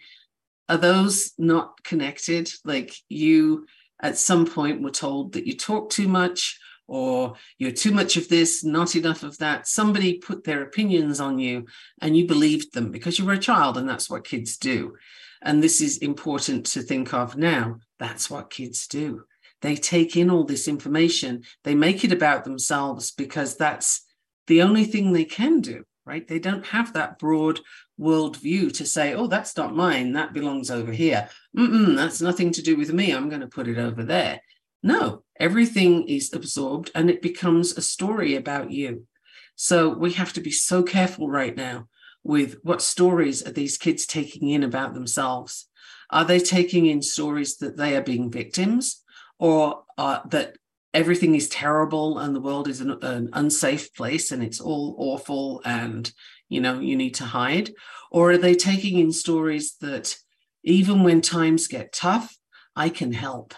[0.70, 2.52] are those not connected?
[2.64, 3.66] Like you
[4.02, 8.30] at some point were told that you talk too much or you're too much of
[8.30, 9.68] this, not enough of that.
[9.68, 11.66] Somebody put their opinions on you
[12.02, 14.96] and you believed them because you were a child and that's what kids do.
[15.42, 17.80] And this is important to think of now.
[18.00, 19.24] That's what kids do.
[19.62, 24.06] They take in all this information, they make it about themselves because that's
[24.46, 26.28] the only thing they can do, right?
[26.28, 27.60] They don't have that broad
[28.00, 31.30] worldview to say, oh, that's not mine, that belongs over here.
[31.58, 34.42] Mm-mm, that's nothing to do with me, I'm going to put it over there.
[34.84, 39.08] No, everything is absorbed and it becomes a story about you.
[39.56, 41.88] So we have to be so careful right now
[42.24, 45.68] with what stories are these kids taking in about themselves?
[46.12, 49.04] Are they taking in stories that they are being victims
[49.40, 50.58] or that
[50.94, 55.62] everything is terrible and the world is an, an unsafe place and it's all awful
[55.66, 56.12] and
[56.50, 57.72] you know you need to hide
[58.12, 60.18] or are they taking in stories that
[60.64, 62.38] even when times get tough
[62.76, 63.54] i can help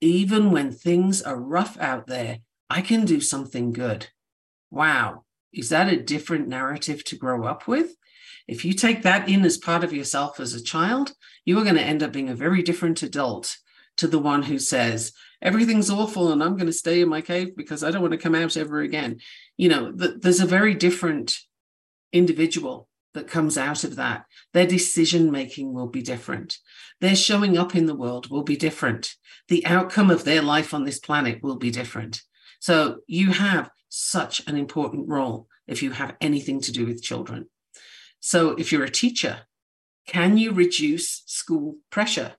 [0.00, 4.08] even when things are rough out there, I can do something good.
[4.70, 5.24] Wow.
[5.52, 7.94] Is that a different narrative to grow up with?
[8.48, 11.12] If you take that in as part of yourself as a child,
[11.44, 13.56] you are going to end up being a very different adult
[13.98, 17.56] to the one who says, everything's awful and I'm going to stay in my cave
[17.56, 19.18] because I don't want to come out ever again.
[19.56, 21.36] You know, th- there's a very different
[22.12, 24.24] individual that comes out of that.
[24.52, 26.58] Their decision making will be different.
[27.00, 29.14] Their showing up in the world will be different.
[29.48, 32.22] The outcome of their life on this planet will be different.
[32.60, 37.48] So you have such an important role if you have anything to do with children.
[38.20, 39.40] So if you're a teacher,
[40.06, 42.34] can you reduce school pressure?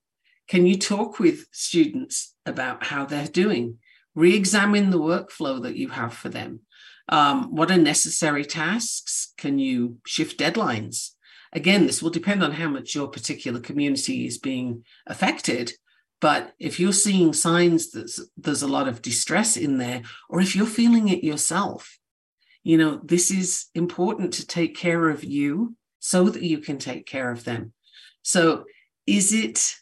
[0.47, 3.79] Can you talk with students about how they're doing?
[4.13, 6.61] Re examine the workflow that you have for them.
[7.11, 9.33] Um, what are necessary tasks?
[9.37, 11.11] Can you shift deadlines?
[11.53, 15.73] Again, this will depend on how much your particular community is being affected.
[16.21, 20.55] But if you're seeing signs that there's a lot of distress in there, or if
[20.55, 21.99] you're feeling it yourself,
[22.63, 27.05] you know, this is important to take care of you so that you can take
[27.05, 27.73] care of them.
[28.21, 28.65] So,
[29.07, 29.75] is it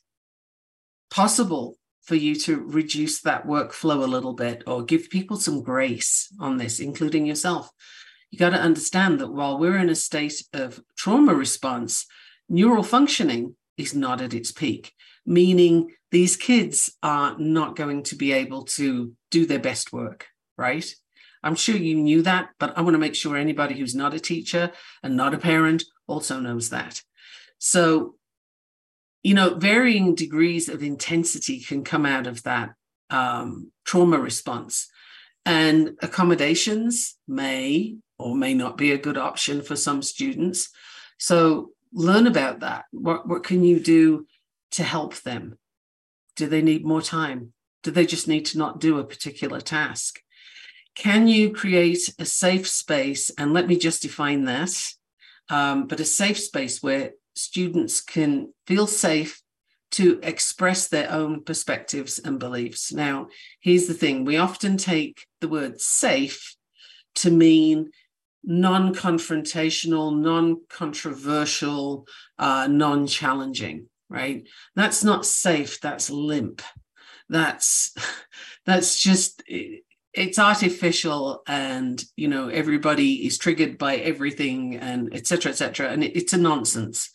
[1.11, 1.77] possible
[2.10, 6.57] for you to reduce that workflow a little bit or give people some grace on
[6.57, 7.70] this, including yourself.
[8.32, 12.07] You got to understand that while we're in a state of trauma response,
[12.49, 14.93] neural functioning is not at its peak,
[15.24, 20.26] meaning these kids are not going to be able to do their best work,
[20.57, 20.91] right?
[21.43, 24.20] I'm sure you knew that, but I want to make sure anybody who's not a
[24.20, 24.72] teacher
[25.03, 27.03] and not a parent also knows that.
[27.60, 28.16] So,
[29.24, 32.72] you know, varying degrees of intensity can come out of that
[33.09, 34.88] um, trauma response.
[35.45, 40.70] And accommodations may or may not be a good option for some students.
[41.17, 42.86] So learn about that.
[42.91, 44.28] What, what can you do
[44.72, 45.57] to help them?
[46.36, 47.53] Do they need more time?
[47.84, 50.20] Do they just need to not do a particular task?
[50.95, 53.32] Can you create a safe space?
[53.38, 54.72] And let me just define that.
[55.49, 59.41] Um, but a safe space where students can feel safe
[59.91, 62.93] to express their own perspectives and beliefs.
[62.93, 63.27] Now,
[63.59, 66.55] here's the thing we often take the word safe
[67.15, 67.91] to mean
[68.43, 72.07] non confrontational, non controversial,
[72.38, 74.47] uh, non challenging, right?
[74.75, 76.61] That's not safe, that's limp.
[77.30, 77.93] That's
[78.65, 79.43] that's just
[80.14, 86.16] it's artificial and you know everybody is triggered by everything and etc etc and it,
[86.16, 87.10] it's a nonsense.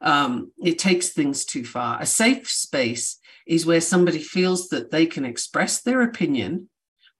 [0.00, 2.00] Um, it takes things too far.
[2.00, 6.68] A safe space is where somebody feels that they can express their opinion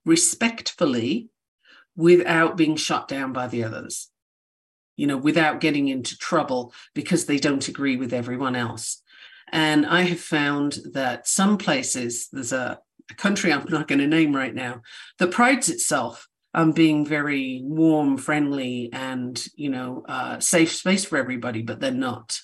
[0.05, 1.29] respectfully
[1.95, 4.09] without being shut down by the others.
[4.97, 9.01] You know without getting into trouble because they don't agree with everyone else.
[9.55, 14.07] And i have found that some places there's a, a country i'm not going to
[14.07, 14.82] name right now.
[15.18, 21.18] That prides itself on being very warm friendly and you know uh, safe space for
[21.18, 22.40] everybody but they're not.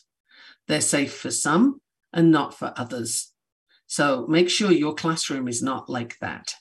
[0.66, 1.80] They're safe for some
[2.12, 3.32] and not for others.
[3.86, 6.54] So make sure your classroom is not like that.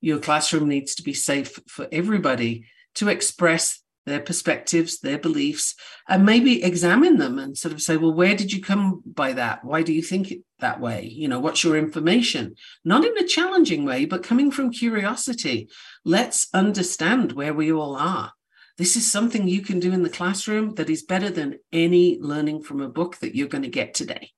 [0.00, 2.64] Your classroom needs to be safe for everybody
[2.94, 5.74] to express their perspectives, their beliefs,
[6.08, 9.64] and maybe examine them and sort of say, well, where did you come by that?
[9.64, 11.04] Why do you think it that way?
[11.04, 12.56] You know, what's your information?
[12.84, 15.68] Not in a challenging way, but coming from curiosity.
[16.04, 18.32] Let's understand where we all are.
[18.78, 22.62] This is something you can do in the classroom that is better than any learning
[22.62, 24.30] from a book that you're going to get today.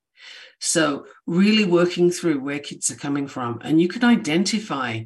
[0.60, 5.04] So, really working through where kids are coming from, and you can identify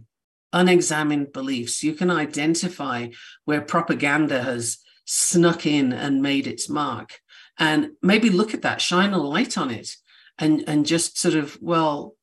[0.53, 1.83] unexamined beliefs.
[1.83, 3.09] You can identify
[3.45, 7.21] where propaganda has snuck in and made its mark.
[7.59, 9.97] And maybe look at that, shine a light on it,
[10.39, 12.14] and, and just sort of, well,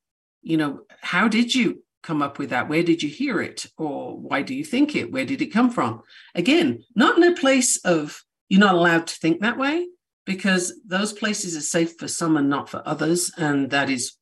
[0.41, 2.69] you know, how did you come up with that?
[2.69, 3.65] Where did you hear it?
[3.77, 5.11] Or why do you think it?
[5.11, 6.01] Where did it come from?
[6.35, 9.87] Again, not in a place of you're not allowed to think that way,
[10.25, 13.31] because those places are safe for some and not for others.
[13.37, 14.13] And that is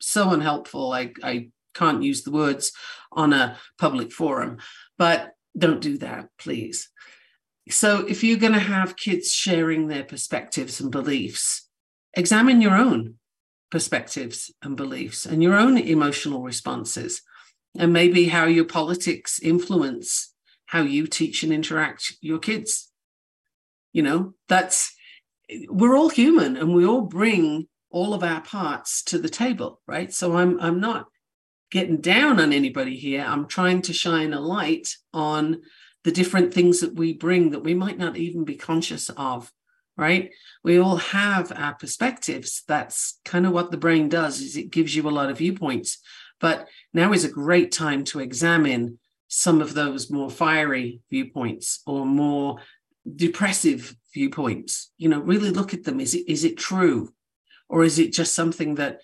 [0.00, 0.92] so unhelpful.
[0.92, 2.72] I, I can't use the words
[3.12, 4.58] on a public forum,
[4.96, 6.90] but don't do that, please.
[7.70, 11.68] So, if you're going to have kids sharing their perspectives and beliefs,
[12.14, 13.17] examine your own
[13.70, 17.22] perspectives and beliefs and your own emotional responses,
[17.78, 20.34] and maybe how your politics influence
[20.68, 22.90] how you teach and interact your kids.
[23.92, 24.94] You know, that's
[25.68, 30.12] we're all human and we all bring all of our parts to the table, right?
[30.12, 31.06] So I'm I'm not
[31.70, 33.24] getting down on anybody here.
[33.26, 35.62] I'm trying to shine a light on
[36.04, 39.50] the different things that we bring that we might not even be conscious of
[39.98, 40.30] right?
[40.64, 42.62] We all have our perspectives.
[42.66, 45.98] That's kind of what the brain does is it gives you a lot of viewpoints.
[46.40, 52.06] But now is a great time to examine some of those more fiery viewpoints or
[52.06, 52.58] more
[53.16, 54.92] depressive viewpoints.
[54.96, 56.00] You know really look at them.
[56.00, 57.12] Is it is it true?
[57.68, 59.00] Or is it just something that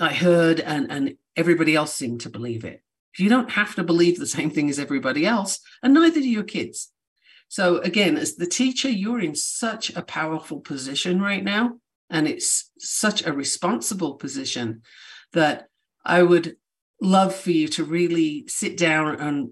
[0.00, 2.82] i heard and and everybody else seemed to believe it.
[3.18, 6.44] You don't have to believe the same thing as everybody else, and neither do your
[6.44, 6.90] kids.
[7.52, 11.72] So, again, as the teacher, you're in such a powerful position right now,
[12.08, 14.80] and it's such a responsible position
[15.34, 15.66] that
[16.02, 16.56] I would
[17.02, 19.50] love for you to really sit down and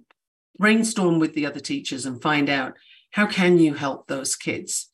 [0.58, 2.72] brainstorm with the other teachers and find out
[3.10, 4.88] how can you help those kids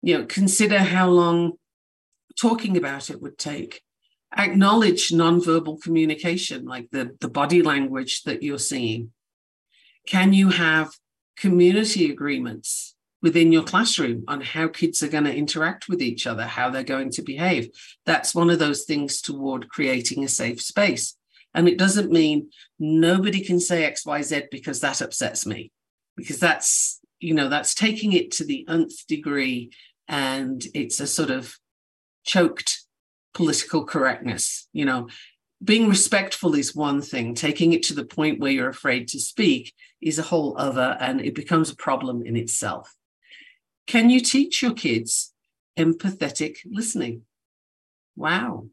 [0.00, 1.52] you know consider how long
[2.40, 3.82] talking about it would take
[4.38, 9.12] acknowledge nonverbal communication, like the, the body language that you're seeing?
[10.06, 10.88] Can you have
[11.38, 16.46] community agreements within your classroom on how kids are going to interact with each other,
[16.46, 17.68] how they're going to behave?
[18.06, 21.16] That's one of those things toward creating a safe space.
[21.54, 25.72] And it doesn't mean nobody can say XYZ because that upsets me,
[26.16, 29.70] because that's, you know, that's taking it to the nth degree
[30.06, 31.56] and it's a sort of
[32.24, 32.84] choked
[33.34, 34.68] political correctness.
[34.72, 35.08] You know,
[35.62, 39.74] being respectful is one thing, taking it to the point where you're afraid to speak
[40.00, 42.94] is a whole other, and it becomes a problem in itself.
[43.86, 45.32] Can you teach your kids
[45.76, 47.22] empathetic listening?
[48.14, 48.68] Wow.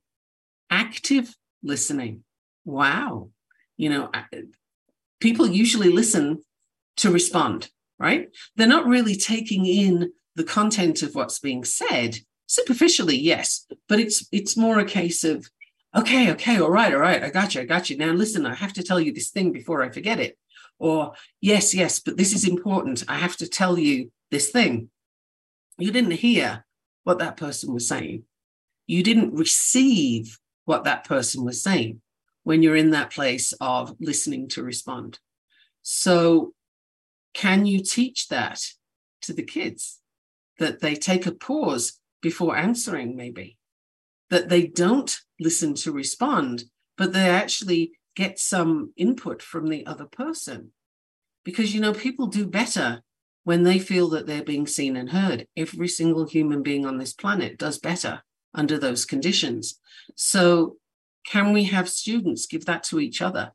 [0.70, 2.24] Active listening.
[2.66, 3.30] Wow.
[3.78, 4.12] You know,
[5.20, 6.44] people usually listen
[6.98, 7.70] to respond,
[8.00, 8.30] right?
[8.56, 14.28] They're not really taking in the content of what's being said Superficially, yes, but it's
[14.32, 15.50] it's more a case of,
[15.96, 17.98] okay, okay, all right, all right, I got you, I got you.
[17.98, 20.38] Now listen, I have to tell you this thing before I forget it.
[20.78, 23.04] Or yes, yes, but this is important.
[23.08, 24.90] I have to tell you this thing.
[25.78, 26.66] You didn't hear
[27.04, 28.24] what that person was saying.
[28.88, 32.02] You didn't receive what that person was saying
[32.44, 35.20] when you're in that place of listening to respond.
[35.82, 36.54] So,
[37.34, 38.62] can you teach that
[39.22, 40.00] to the kids
[40.60, 43.58] that they take a pause before answering, maybe?
[44.30, 46.64] That they don't listen to respond,
[46.98, 50.72] but they actually get some input from the other person.
[51.44, 53.02] Because, you know, people do better
[53.44, 55.48] when they feel that they're being seen and heard.
[55.56, 58.24] Every single human being on this planet does better
[58.54, 59.80] under those conditions.
[60.16, 60.78] So,
[61.28, 63.52] can we have students give that to each other?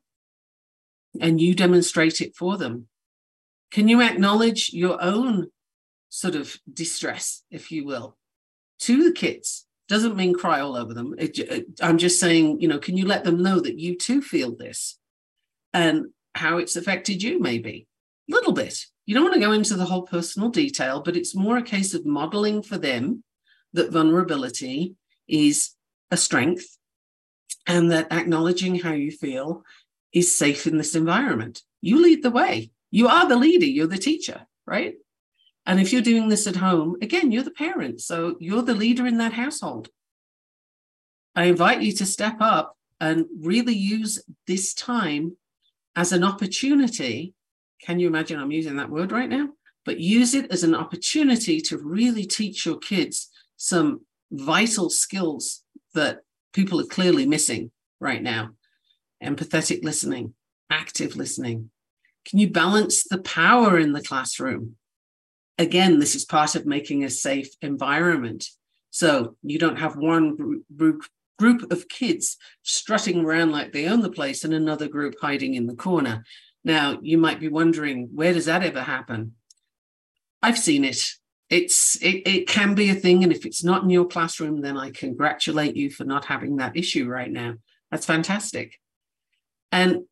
[1.19, 2.87] And you demonstrate it for them.
[3.71, 5.47] Can you acknowledge your own
[6.09, 8.17] sort of distress, if you will,
[8.79, 9.65] to the kids?
[9.91, 11.15] Doesn't mean cry all over them.
[11.17, 14.21] It, it, I'm just saying, you know, can you let them know that you too
[14.21, 14.97] feel this
[15.73, 17.87] and how it's affected you, maybe?
[18.29, 18.85] A little bit.
[19.05, 21.93] You don't want to go into the whole personal detail, but it's more a case
[21.93, 23.25] of modeling for them
[23.73, 24.95] that vulnerability
[25.27, 25.71] is
[26.09, 26.77] a strength
[27.67, 29.61] and that acknowledging how you feel
[30.13, 31.63] is safe in this environment.
[31.81, 32.71] You lead the way.
[32.91, 34.93] You are the leader, you're the teacher, right?
[35.65, 38.01] And if you're doing this at home, again, you're the parent.
[38.01, 39.89] So you're the leader in that household.
[41.35, 45.37] I invite you to step up and really use this time
[45.95, 47.33] as an opportunity.
[47.83, 49.49] Can you imagine I'm using that word right now?
[49.85, 54.01] But use it as an opportunity to really teach your kids some
[54.31, 56.19] vital skills that
[56.53, 58.51] people are clearly missing right now
[59.23, 60.33] empathetic listening,
[60.69, 61.69] active listening.
[62.25, 64.75] Can you balance the power in the classroom?
[65.61, 68.47] Again, this is part of making a safe environment.
[68.89, 71.03] So you don't have one group,
[71.37, 75.67] group of kids strutting around like they own the place and another group hiding in
[75.67, 76.23] the corner.
[76.63, 79.35] Now, you might be wondering, where does that ever happen?
[80.41, 81.13] I've seen it
[81.51, 84.77] it's it, it can be a thing and if it's not in your classroom then
[84.77, 87.55] i congratulate you for not having that issue right now
[87.91, 88.79] that's fantastic
[89.69, 90.05] and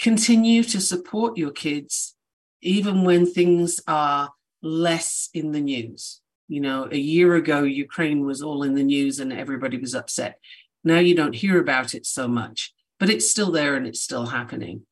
[0.00, 2.16] continue to support your kids
[2.60, 4.30] even when things are
[4.62, 9.20] less in the news you know a year ago ukraine was all in the news
[9.20, 10.38] and everybody was upset
[10.84, 14.26] now you don't hear about it so much but it's still there and it's still
[14.26, 14.82] happening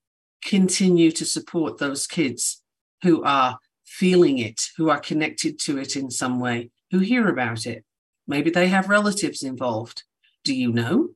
[0.42, 2.62] continue to support those kids
[3.02, 7.66] who are feeling it, who are connected to it in some way, who hear about
[7.66, 7.84] it.
[8.26, 10.04] Maybe they have relatives involved.
[10.44, 11.10] Do you know?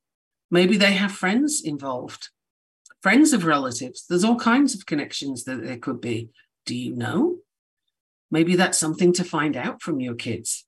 [0.50, 2.28] Maybe they have friends involved,
[3.02, 4.04] friends of relatives.
[4.08, 6.30] There's all kinds of connections that there could be.
[6.66, 7.38] Do you know?
[8.32, 10.64] Maybe that's something to find out from your kids.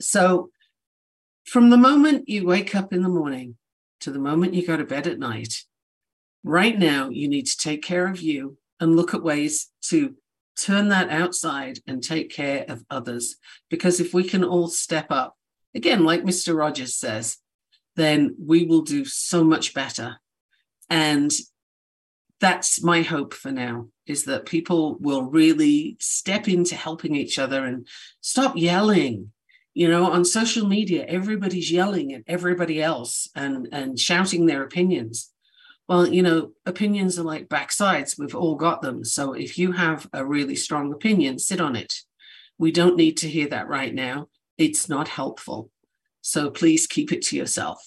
[0.00, 0.48] So,
[1.44, 3.56] from the moment you wake up in the morning
[4.00, 5.62] to the moment you go to bed at night,
[6.42, 10.14] right now you need to take care of you and look at ways to
[10.58, 13.36] turn that outside and take care of others.
[13.68, 15.36] Because if we can all step up,
[15.74, 16.56] again, like Mr.
[16.56, 17.36] Rogers says,
[17.96, 20.16] then we will do so much better.
[20.88, 21.30] And
[22.40, 27.64] that's my hope for now is that people will really step into helping each other
[27.64, 27.86] and
[28.20, 29.32] stop yelling.
[29.74, 35.32] You know, on social media, everybody's yelling at everybody else and, and shouting their opinions.
[35.88, 38.18] Well, you know, opinions are like backsides.
[38.18, 39.04] We've all got them.
[39.04, 41.92] So if you have a really strong opinion, sit on it.
[42.58, 44.28] We don't need to hear that right now.
[44.56, 45.70] It's not helpful.
[46.22, 47.78] So please keep it to yourself.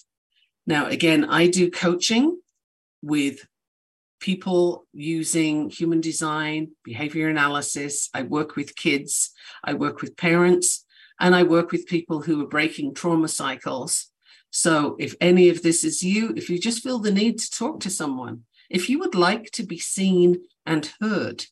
[0.65, 2.39] Now, again, I do coaching
[3.01, 3.45] with
[4.20, 8.09] people using human design, behavior analysis.
[8.13, 9.32] I work with kids,
[9.63, 10.86] I work with parents,
[11.20, 14.09] and I work with people who are breaking trauma cycles
[14.51, 17.80] so if any of this is you, if you just feel the need to talk
[17.82, 21.45] to someone, if you would like to be seen and heard,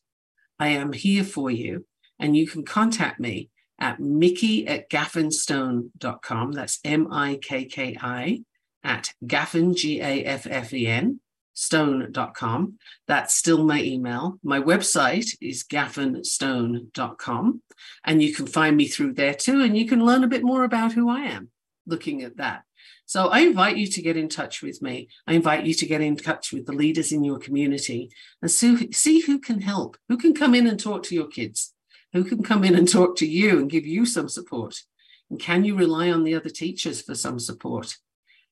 [0.58, 1.86] I am here for you.
[2.18, 6.52] And you can contact me at mikki at gaffenstone.com.
[6.52, 8.42] That's M I K K I
[8.82, 11.20] at gaffen, G A F F E N,
[11.58, 12.78] stone.com.
[13.08, 14.38] That's still my email.
[14.44, 17.62] My website is gaffenstone.com.
[18.04, 19.62] And you can find me through there too.
[19.62, 21.50] And you can learn a bit more about who I am
[21.84, 22.62] looking at that.
[23.06, 25.08] So I invite you to get in touch with me.
[25.26, 28.92] I invite you to get in touch with the leaders in your community and see,
[28.92, 31.74] see who can help, who can come in and talk to your kids,
[32.12, 34.82] who can come in and talk to you and give you some support.
[35.28, 37.96] And can you rely on the other teachers for some support?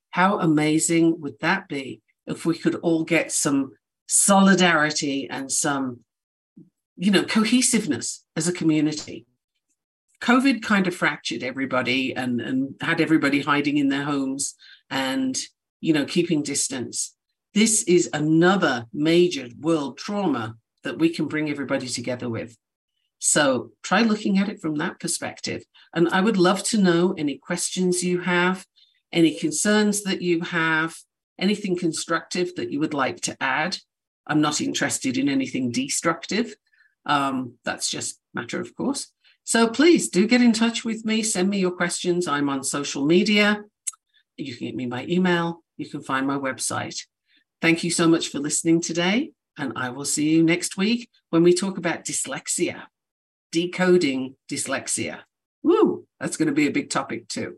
[0.09, 3.71] How amazing would that be if we could all get some
[4.07, 6.01] solidarity and some,
[6.95, 9.25] you know, cohesiveness as a community?
[10.21, 14.55] COVID kind of fractured everybody and, and had everybody hiding in their homes
[14.89, 15.37] and,
[15.79, 17.15] you know, keeping distance.
[17.53, 22.57] This is another major world trauma that we can bring everybody together with.
[23.19, 25.63] So try looking at it from that perspective.
[25.93, 28.65] And I would love to know any questions you have,
[29.11, 30.95] any concerns that you have,
[31.39, 33.77] anything constructive that you would like to add.
[34.25, 36.55] I'm not interested in anything destructive.
[37.05, 39.11] Um, that's just matter of course.
[39.43, 41.23] So please do get in touch with me.
[41.23, 42.27] Send me your questions.
[42.27, 43.63] I'm on social media.
[44.35, 45.63] You can get me by email.
[45.77, 46.99] You can find my website.
[47.61, 49.31] Thank you so much for listening today.
[49.57, 52.83] And I will see you next week when we talk about dyslexia,
[53.51, 55.21] decoding dyslexia.
[55.63, 57.57] Woo, that's going to be a big topic too.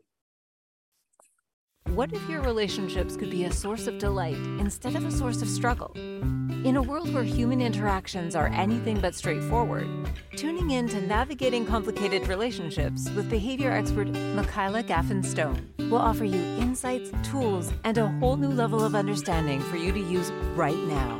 [1.95, 5.49] What if your relationships could be a source of delight instead of a source of
[5.49, 5.91] struggle?
[5.95, 9.87] In a world where human interactions are anything but straightforward,
[10.35, 16.39] tuning in to Navigating Complicated Relationships with behavior expert Michaela Gaffen Stone will offer you
[16.61, 21.19] insights, tools, and a whole new level of understanding for you to use right now.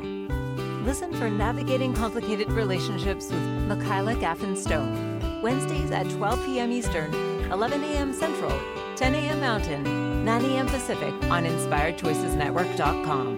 [0.86, 6.72] Listen for Navigating Complicated Relationships with Michaela Gaffen Stone, Wednesdays at 12 p.m.
[6.72, 7.12] Eastern,
[7.52, 8.14] 11 a.m.
[8.14, 8.58] Central,
[8.96, 9.40] 10 a.m.
[9.40, 10.68] Mountain, 9 a.m.
[10.68, 13.38] Pacific on InspiredChoicesNetwork.com.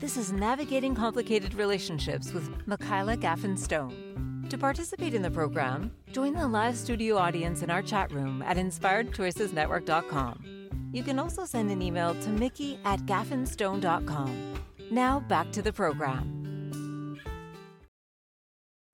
[0.00, 4.46] This is Navigating Complicated Relationships with Michaela Gaffen Stone.
[4.50, 8.56] To participate in the program, join the live studio audience in our chat room at
[8.56, 10.90] InspiredChoicesNetwork.com.
[10.92, 14.54] You can also send an email to Mikki at gaffenstone.com.
[14.90, 16.42] Now back to the program.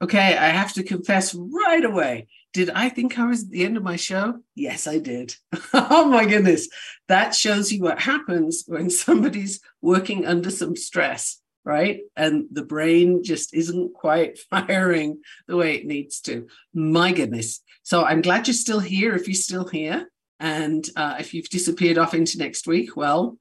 [0.03, 2.26] Okay, I have to confess right away.
[2.53, 4.40] Did I think I was at the end of my show?
[4.55, 5.34] Yes, I did.
[5.72, 6.68] oh my goodness.
[7.09, 12.01] That shows you what happens when somebody's working under some stress, right?
[12.16, 16.48] And the brain just isn't quite firing the way it needs to.
[16.74, 17.61] My goodness.
[17.82, 20.11] So I'm glad you're still here if you're still here.
[20.40, 23.38] And uh, if you've disappeared off into next week, well,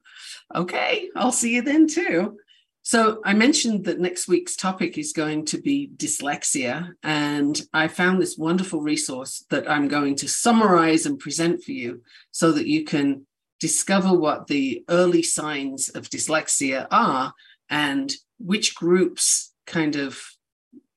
[0.54, 2.36] okay, I'll see you then too.
[2.82, 8.20] So I mentioned that next week's topic is going to be dyslexia, and I found
[8.20, 12.84] this wonderful resource that I'm going to summarize and present for you so that you
[12.84, 13.26] can
[13.60, 17.34] discover what the early signs of dyslexia are
[17.68, 20.18] and which groups kind of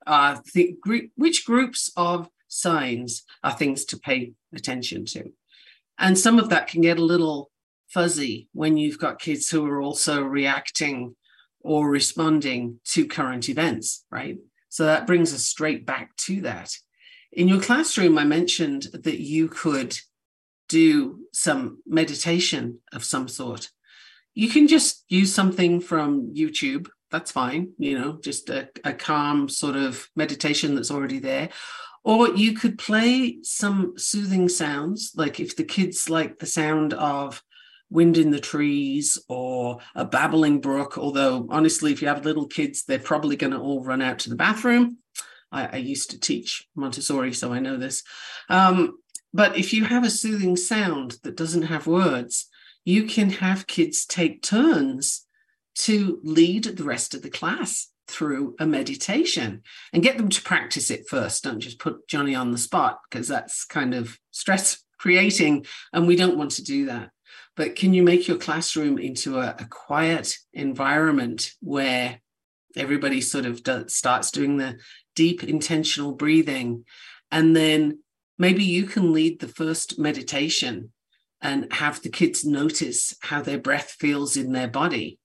[0.07, 5.31] are the group, which groups of signs are things to pay attention to.
[5.99, 7.51] And some of that can get a little
[7.89, 11.15] fuzzy when you've got kids who are also reacting
[11.63, 14.37] or responding to current events, right?
[14.69, 16.75] So that brings us straight back to that.
[17.31, 19.97] In your classroom, I mentioned that you could
[20.69, 23.69] do some meditation of some sort.
[24.33, 26.87] You can just use something from YouTube.
[27.11, 31.49] That's fine, you know, just a, a calm sort of meditation that's already there.
[32.03, 37.41] Or you could play some soothing sounds, like if the kids like the sound of
[37.93, 40.97] wind in the trees or a babbling brook.
[40.97, 44.29] Although, honestly, if you have little kids, they're probably going to all run out to
[44.29, 44.97] the bathroom.
[45.51, 48.01] I, I, used to teach Montessori, so I know this.
[48.49, 48.97] Um,
[49.31, 52.49] but if you have a soothing sound that doesn't have words,
[52.83, 55.27] you can have kids take turns
[55.75, 59.61] to lead the rest of the class through a meditation
[59.93, 61.43] and get them to practice it first.
[61.43, 66.15] Don't just put Johnny on the spot because that's kind of stress creating, and we
[66.15, 67.09] don't want to do that
[67.55, 72.19] but can you make your classroom into a, a quiet environment where
[72.75, 74.79] everybody sort of starts doing the
[75.15, 76.85] deep intentional breathing?
[77.31, 77.99] And then
[78.37, 80.91] maybe you can lead the first meditation
[81.41, 85.19] and have the kids notice how their breath feels in their body.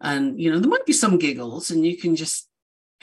[0.00, 2.48] And you know there might be some giggles and you can just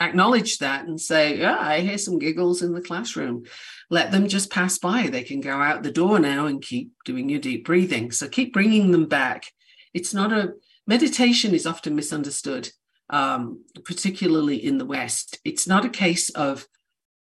[0.00, 3.44] acknowledge that and say, Yeah, I hear some giggles in the classroom.
[3.90, 5.08] Let them just pass by.
[5.08, 8.10] They can go out the door now and keep doing your deep breathing.
[8.10, 9.44] So keep bringing them back.
[9.94, 10.54] It's not a
[10.86, 12.70] meditation is often misunderstood,
[13.10, 15.38] um, particularly in the West.
[15.44, 16.66] It's not a case of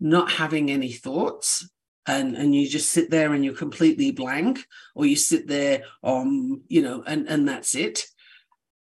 [0.01, 1.69] not having any thoughts
[2.07, 4.65] and and you just sit there and you're completely blank
[4.95, 8.05] or you sit there um you know and and that's it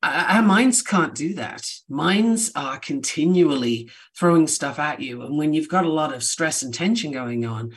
[0.06, 1.68] our minds can't do that.
[1.90, 5.22] Minds are continually throwing stuff at you.
[5.22, 7.74] And when you've got a lot of stress and tension going on,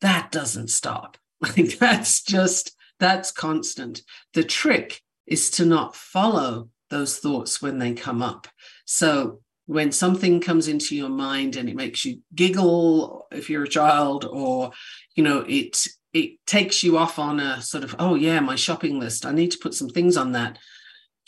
[0.00, 1.16] that doesn't stop.
[1.80, 4.02] That's just, that's constant.
[4.34, 8.48] The trick is to not follow those thoughts when they come up.
[8.84, 13.68] So when something comes into your mind and it makes you giggle if you're a
[13.68, 14.70] child or
[15.16, 19.00] you know it it takes you off on a sort of oh yeah my shopping
[19.00, 20.56] list i need to put some things on that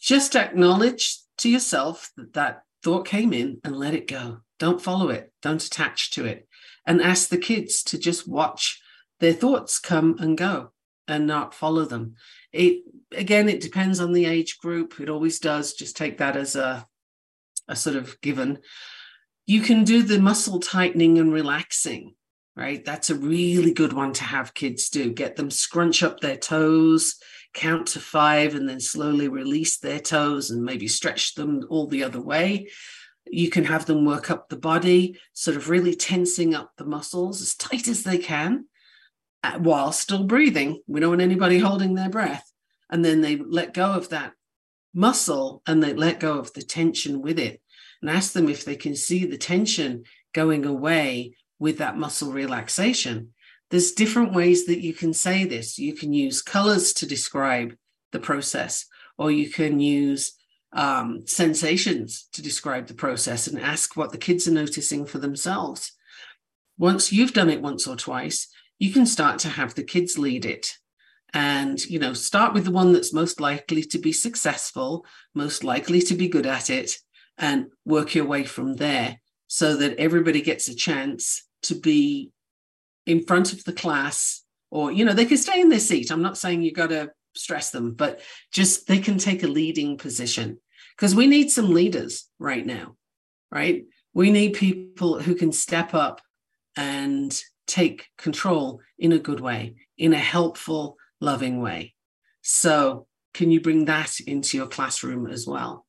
[0.01, 4.39] just acknowledge to yourself that that thought came in and let it go.
[4.59, 5.33] Don't follow it.
[5.43, 6.47] Don't attach to it.
[6.87, 8.81] and ask the kids to just watch
[9.21, 10.73] their thoughts come and go
[11.07, 12.15] and not follow them.
[12.53, 12.83] It
[13.13, 14.99] again, it depends on the age group.
[14.99, 15.75] It always does.
[15.75, 16.87] Just take that as a
[17.69, 18.59] a sort of given.
[19.47, 22.15] You can do the muscle tightening and relaxing,
[22.57, 22.83] right?
[22.83, 25.13] That's a really good one to have kids do.
[25.13, 27.17] Get them scrunch up their toes,
[27.55, 32.05] count to five, and then slowly release their toes and maybe stretch them all the
[32.05, 32.69] other way.
[33.31, 37.43] You can have them work up the body, sort of really tensing up the muscles
[37.43, 38.67] as tight as they can
[39.43, 40.83] uh, while still breathing.
[40.87, 42.51] We don't want anybody holding their breath.
[42.91, 44.33] And then they let go of that
[44.95, 47.61] muscle and they let go of the tension with it
[48.01, 53.35] and ask them if they can see the tension going away with that muscle relaxation.
[53.71, 55.79] There's different ways that you can say this.
[55.79, 57.75] You can use colors to describe
[58.13, 58.87] the process,
[59.19, 60.33] or you can use
[60.73, 65.93] um, sensations to describe the process and ask what the kids are noticing for themselves.
[66.79, 68.49] Once you've done it once or twice,
[68.79, 70.75] you can start to have the kids lead it
[71.35, 75.05] and you know start with the one that's most likely to be successful
[75.35, 76.93] most likely to be good at it
[77.37, 82.31] and work your way from there so that everybody gets a chance to be
[83.09, 86.23] in front of the class or you know they can stay in their seat i'm
[86.23, 88.21] not saying you got to stress them but
[88.53, 90.59] just they can take a leading position
[90.97, 92.95] because we need some leaders right now
[93.51, 93.85] right
[94.15, 96.21] we need people who can step up
[96.77, 101.95] and take control in a good way in a helpful loving way.
[102.43, 105.85] So, can you bring that into your classroom as well?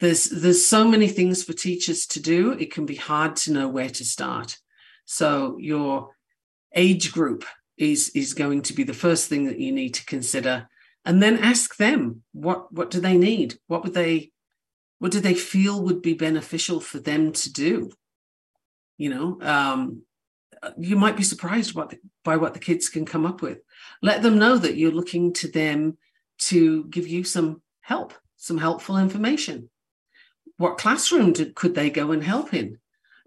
[0.00, 2.52] There's there's so many things for teachers to do.
[2.52, 4.58] It can be hard to know where to start.
[5.04, 6.10] So, your
[6.78, 7.44] age group
[7.76, 10.68] is is going to be the first thing that you need to consider
[11.04, 14.30] and then ask them what what do they need what would they
[15.00, 17.90] what do they feel would be beneficial for them to do
[18.96, 20.02] you know um,
[20.78, 23.58] you might be surprised what the, by what the kids can come up with.
[24.02, 25.96] Let them know that you're looking to them
[26.38, 29.70] to give you some help, some helpful information.
[30.56, 32.78] What classroom did, could they go and help in?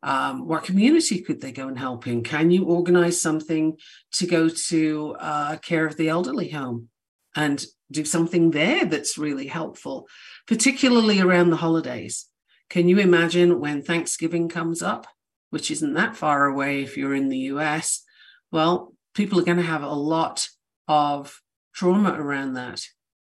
[0.03, 2.23] Um, what community could they go and help in?
[2.23, 3.77] Can you organize something
[4.13, 6.89] to go to uh, care of the elderly home
[7.35, 10.07] and do something there that's really helpful,
[10.47, 12.27] particularly around the holidays?
[12.69, 15.07] Can you imagine when Thanksgiving comes up?
[15.51, 18.03] which isn't that far away if you're in the US,
[18.51, 20.47] well, people are going to have a lot
[20.87, 21.41] of
[21.75, 22.81] trauma around that,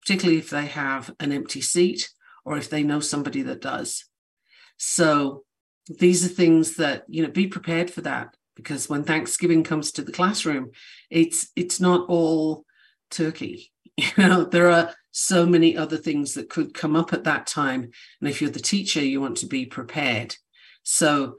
[0.03, 2.09] particularly if they have an empty seat
[2.45, 4.05] or if they know somebody that does.
[4.77, 5.43] So
[5.89, 10.03] these are things that, you know, be prepared for that because when Thanksgiving comes to
[10.03, 10.71] the classroom,
[11.09, 12.65] it's it's not all
[13.09, 13.71] turkey.
[13.97, 17.89] You know, there are so many other things that could come up at that time.
[18.21, 20.37] And if you're the teacher, you want to be prepared.
[20.83, 21.35] So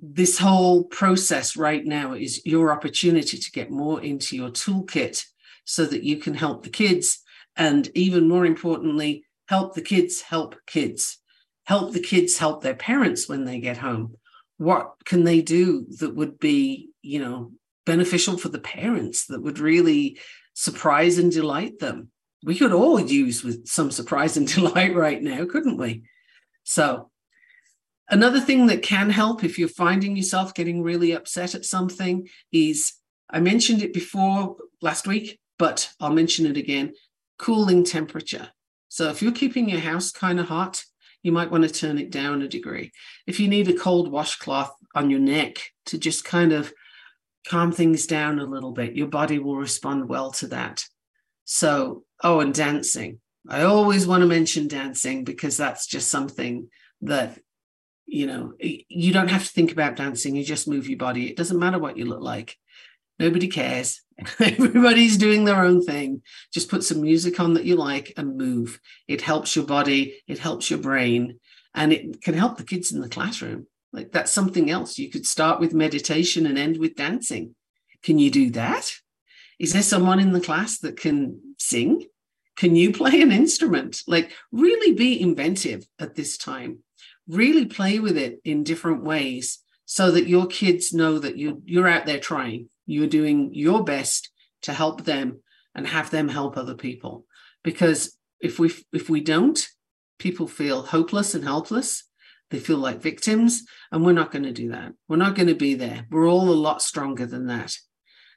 [0.00, 5.22] this whole process right now is your opportunity to get more into your toolkit
[5.64, 7.22] so that you can help the kids
[7.56, 11.18] and even more importantly help the kids help kids
[11.68, 14.16] help the kids help their parents when they get home.
[14.56, 17.52] What can they do that would be you know
[17.84, 20.18] beneficial for the parents that would really
[20.54, 22.10] surprise and delight them?
[22.42, 26.04] We could all use with some surprise and delight right now couldn't we?
[26.64, 27.10] So
[28.10, 32.94] Another thing that can help if you're finding yourself getting really upset at something is
[33.28, 36.94] I mentioned it before last week, but I'll mention it again
[37.38, 38.48] cooling temperature.
[38.88, 40.82] So if you're keeping your house kind of hot,
[41.22, 42.92] you might want to turn it down a degree.
[43.26, 46.72] If you need a cold washcloth on your neck to just kind of
[47.46, 50.84] calm things down a little bit, your body will respond well to that.
[51.44, 53.20] So, oh, and dancing.
[53.48, 56.68] I always want to mention dancing because that's just something
[57.02, 57.38] that
[58.08, 61.36] you know you don't have to think about dancing you just move your body it
[61.36, 62.56] doesn't matter what you look like
[63.18, 64.00] nobody cares
[64.40, 66.22] everybody's doing their own thing.
[66.52, 68.80] Just put some music on that you like and move.
[69.06, 71.38] It helps your body it helps your brain
[71.74, 73.66] and it can help the kids in the classroom.
[73.92, 74.98] Like that's something else.
[74.98, 77.54] You could start with meditation and end with dancing.
[78.02, 78.92] Can you do that?
[79.58, 82.06] Is there someone in the class that can sing?
[82.56, 84.02] Can you play an instrument?
[84.06, 86.80] Like really be inventive at this time.
[87.28, 91.88] Really play with it in different ways so that your kids know that you you're
[91.88, 94.30] out there trying you're doing your best
[94.62, 95.40] to help them
[95.74, 97.24] and have them help other people.
[97.62, 99.68] Because if we if we don't
[100.18, 102.04] people feel hopeless and helpless.
[102.50, 104.92] They feel like victims and we're not going to do that.
[105.06, 106.06] We're not going to be there.
[106.10, 107.76] We're all a lot stronger than that.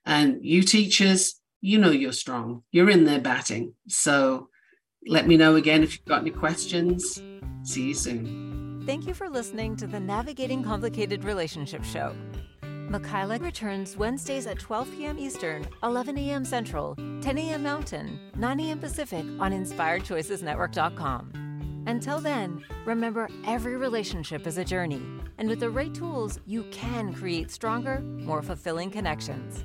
[0.06, 2.64] And you teachers you know you're strong.
[2.72, 3.76] You're in there batting.
[3.88, 4.50] So
[5.08, 7.22] let me know again if you've got any questions.
[7.64, 8.84] See you soon.
[8.86, 12.16] Thank you for listening to the Navigating Complicated Relationships show.
[12.90, 15.20] Michaela returns Wednesdays at 12 p.m.
[15.20, 16.46] Eastern, 11 a.m.
[16.46, 17.64] Central, 10 a.m.
[17.64, 18.80] Mountain, 9 a.m.
[18.80, 21.84] Pacific on InspiredChoicesNetwork.com.
[21.88, 25.02] Until then, remember every relationship is a journey,
[25.38, 29.64] and with the right tools, you can create stronger, more fulfilling connections.